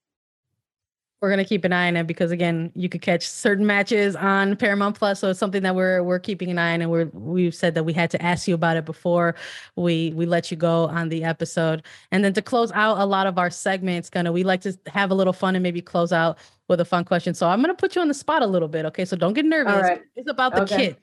we're 1.20 1.28
Gunny 1.28 1.44
keep 1.44 1.64
an 1.64 1.72
eye 1.72 1.88
on 1.88 1.96
it 1.96 2.06
because 2.06 2.30
again, 2.30 2.72
you 2.74 2.88
could 2.88 3.02
catch 3.02 3.28
certain 3.28 3.66
matches 3.66 4.16
on 4.16 4.56
Paramount 4.56 4.98
Plus. 4.98 5.20
So 5.20 5.28
it's 5.28 5.38
something 5.38 5.62
that 5.62 5.74
we're 5.74 6.02
we're 6.02 6.18
keeping 6.18 6.50
an 6.50 6.59
eye 6.59 6.72
on, 6.72 6.80
and 6.80 6.90
we're 6.90 7.11
we've 7.12 7.54
said 7.54 7.74
that 7.74 7.85
we 7.85 7.92
had 7.92 8.11
to 8.12 8.22
ask 8.22 8.48
you 8.48 8.54
about 8.54 8.78
it 8.78 8.87
before 8.87 9.35
we 9.76 10.14
we 10.16 10.24
let 10.24 10.50
you 10.50 10.56
go 10.56 10.87
on 10.88 11.11
the 11.11 11.22
episode. 11.24 11.83
And 12.11 12.24
then 12.24 12.33
to 12.35 12.42
close 12.42 12.72
out 12.72 12.98
a 12.98 13.04
lot 13.04 13.26
of 13.26 13.37
our 13.38 13.50
segments, 13.50 14.09
gonna 14.09 14.33
we 14.33 14.44
like 14.44 14.62
to 14.62 14.78
have 14.87 15.11
a 15.11 15.14
little 15.14 15.35
fun 15.35 15.54
and 15.56 15.62
maybe 15.62 15.83
close 15.83 16.11
out 16.11 16.38
with 16.68 16.80
a 16.80 16.87
fun 16.87 17.04
question. 17.04 17.35
So 17.35 17.48
I'm 17.48 17.61
gonna 17.61 17.74
put 17.74 17.94
you 17.94 18.00
on 18.00 18.09
the 18.09 18.14
spot 18.14 18.42
a 18.42 18.46
little 18.46 18.68
bit, 18.68 18.87
okay? 18.87 19.04
So 19.04 19.14
don't 19.14 19.35
get 19.35 19.44
nervous. 19.44 19.98
It's 20.16 20.30
about 20.30 20.54
the 20.54 20.62
okay. 20.62 20.76
kit. 20.76 20.98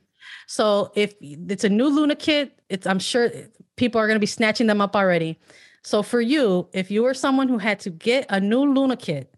So 0.47 0.91
if 0.95 1.13
it's 1.21 1.63
a 1.63 1.69
new 1.69 1.89
Luna 1.89 2.15
kit, 2.15 2.59
it's 2.69 2.87
I'm 2.87 2.99
sure 2.99 3.29
people 3.75 4.01
are 4.01 4.07
gonna 4.07 4.19
be 4.19 4.25
snatching 4.25 4.65
them 4.65 4.81
up 4.81 4.95
already. 4.95 5.39
So 5.83 6.01
for 6.01 6.19
you, 6.19 6.67
if 6.73 6.89
you 6.89 7.03
were 7.03 7.13
someone 7.13 7.47
who 7.47 7.59
had 7.59 7.79
to 7.81 7.91
get 7.91 8.25
a 8.29 8.39
new 8.39 8.73
Luna 8.73 8.97
kit 8.97 9.36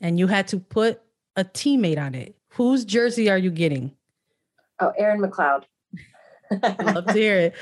and 0.00 0.18
you 0.18 0.26
had 0.26 0.48
to 0.48 0.58
put 0.58 1.00
a 1.36 1.44
teammate 1.44 1.98
on 1.98 2.14
it, 2.14 2.36
whose 2.48 2.84
jersey 2.84 3.30
are 3.30 3.38
you 3.38 3.50
getting? 3.50 3.92
Oh, 4.80 4.92
Erin 4.96 5.20
McLeod. 5.20 5.64
love 6.82 7.06
to 7.06 7.12
hear 7.12 7.36
it. 7.36 7.54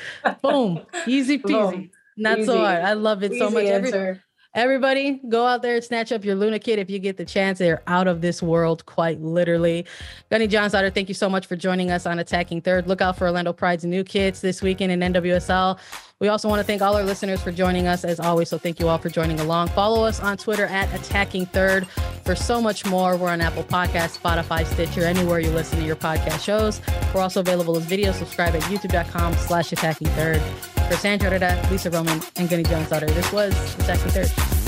Boom. 0.42 0.80
Easy 1.06 1.38
peasy. 1.38 1.72
Boom. 1.72 1.90
Not 2.16 2.38
Easy. 2.38 2.46
so 2.46 2.58
hard. 2.58 2.82
I 2.82 2.94
love 2.94 3.22
it 3.22 3.32
Easy 3.32 3.38
so 3.38 3.50
much. 3.50 3.64
Every, 3.64 4.20
everybody, 4.54 5.20
go 5.28 5.46
out 5.46 5.62
there 5.62 5.76
and 5.76 5.84
snatch 5.84 6.10
up 6.10 6.24
your 6.24 6.34
Luna 6.34 6.58
kit 6.58 6.78
if 6.78 6.88
you 6.90 6.98
get 6.98 7.16
the 7.16 7.24
chance. 7.24 7.58
They're 7.58 7.82
out 7.86 8.08
of 8.08 8.20
this 8.22 8.42
world, 8.42 8.86
quite 8.86 9.20
literally. 9.20 9.86
Gunny 10.30 10.48
Jónsdóttir, 10.48 10.92
thank 10.94 11.08
you 11.08 11.14
so 11.14 11.28
much 11.28 11.46
for 11.46 11.54
joining 11.54 11.90
us 11.90 12.06
on 12.06 12.18
Attacking 12.18 12.62
Third. 12.62 12.88
Look 12.88 13.00
out 13.00 13.16
for 13.16 13.26
Orlando 13.26 13.52
Pride's 13.52 13.84
new 13.84 14.02
kits 14.02 14.40
this 14.40 14.62
weekend 14.62 14.90
in 14.90 15.12
NWSL. 15.12 15.78
We 16.20 16.26
also 16.26 16.48
want 16.48 16.58
to 16.58 16.64
thank 16.64 16.82
all 16.82 16.96
our 16.96 17.04
listeners 17.04 17.40
for 17.40 17.52
joining 17.52 17.86
us 17.86 18.04
as 18.04 18.18
always. 18.18 18.48
So 18.48 18.58
thank 18.58 18.80
you 18.80 18.88
all 18.88 18.98
for 18.98 19.08
joining 19.08 19.38
along. 19.38 19.68
Follow 19.68 20.04
us 20.04 20.18
on 20.18 20.36
Twitter 20.36 20.66
at 20.66 20.92
Attacking 20.92 21.46
Third 21.46 21.86
for 22.24 22.34
so 22.34 22.60
much 22.60 22.84
more. 22.84 23.16
We're 23.16 23.30
on 23.30 23.40
Apple 23.40 23.62
Podcasts, 23.62 24.18
Spotify, 24.18 24.66
Stitcher, 24.66 25.02
anywhere 25.04 25.38
you 25.38 25.50
listen 25.50 25.78
to 25.78 25.84
your 25.84 25.96
podcast 25.96 26.42
shows. 26.42 26.80
We're 27.14 27.20
also 27.20 27.38
available 27.40 27.76
as 27.76 27.84
video. 27.84 28.10
Subscribe 28.10 28.56
at 28.56 28.62
youtube.com 28.62 29.34
slash 29.34 29.72
attacking 29.72 30.08
third. 30.08 30.42
For 30.88 30.96
Sandra 30.96 31.30
Herrera, 31.30 31.68
Lisa 31.70 31.90
Roman, 31.90 32.20
and 32.36 32.48
Gunny 32.48 32.64
Jónsdóttir, 32.64 33.14
this 33.14 33.30
was 33.32 33.74
Attacking 33.78 34.10
Third. 34.10 34.67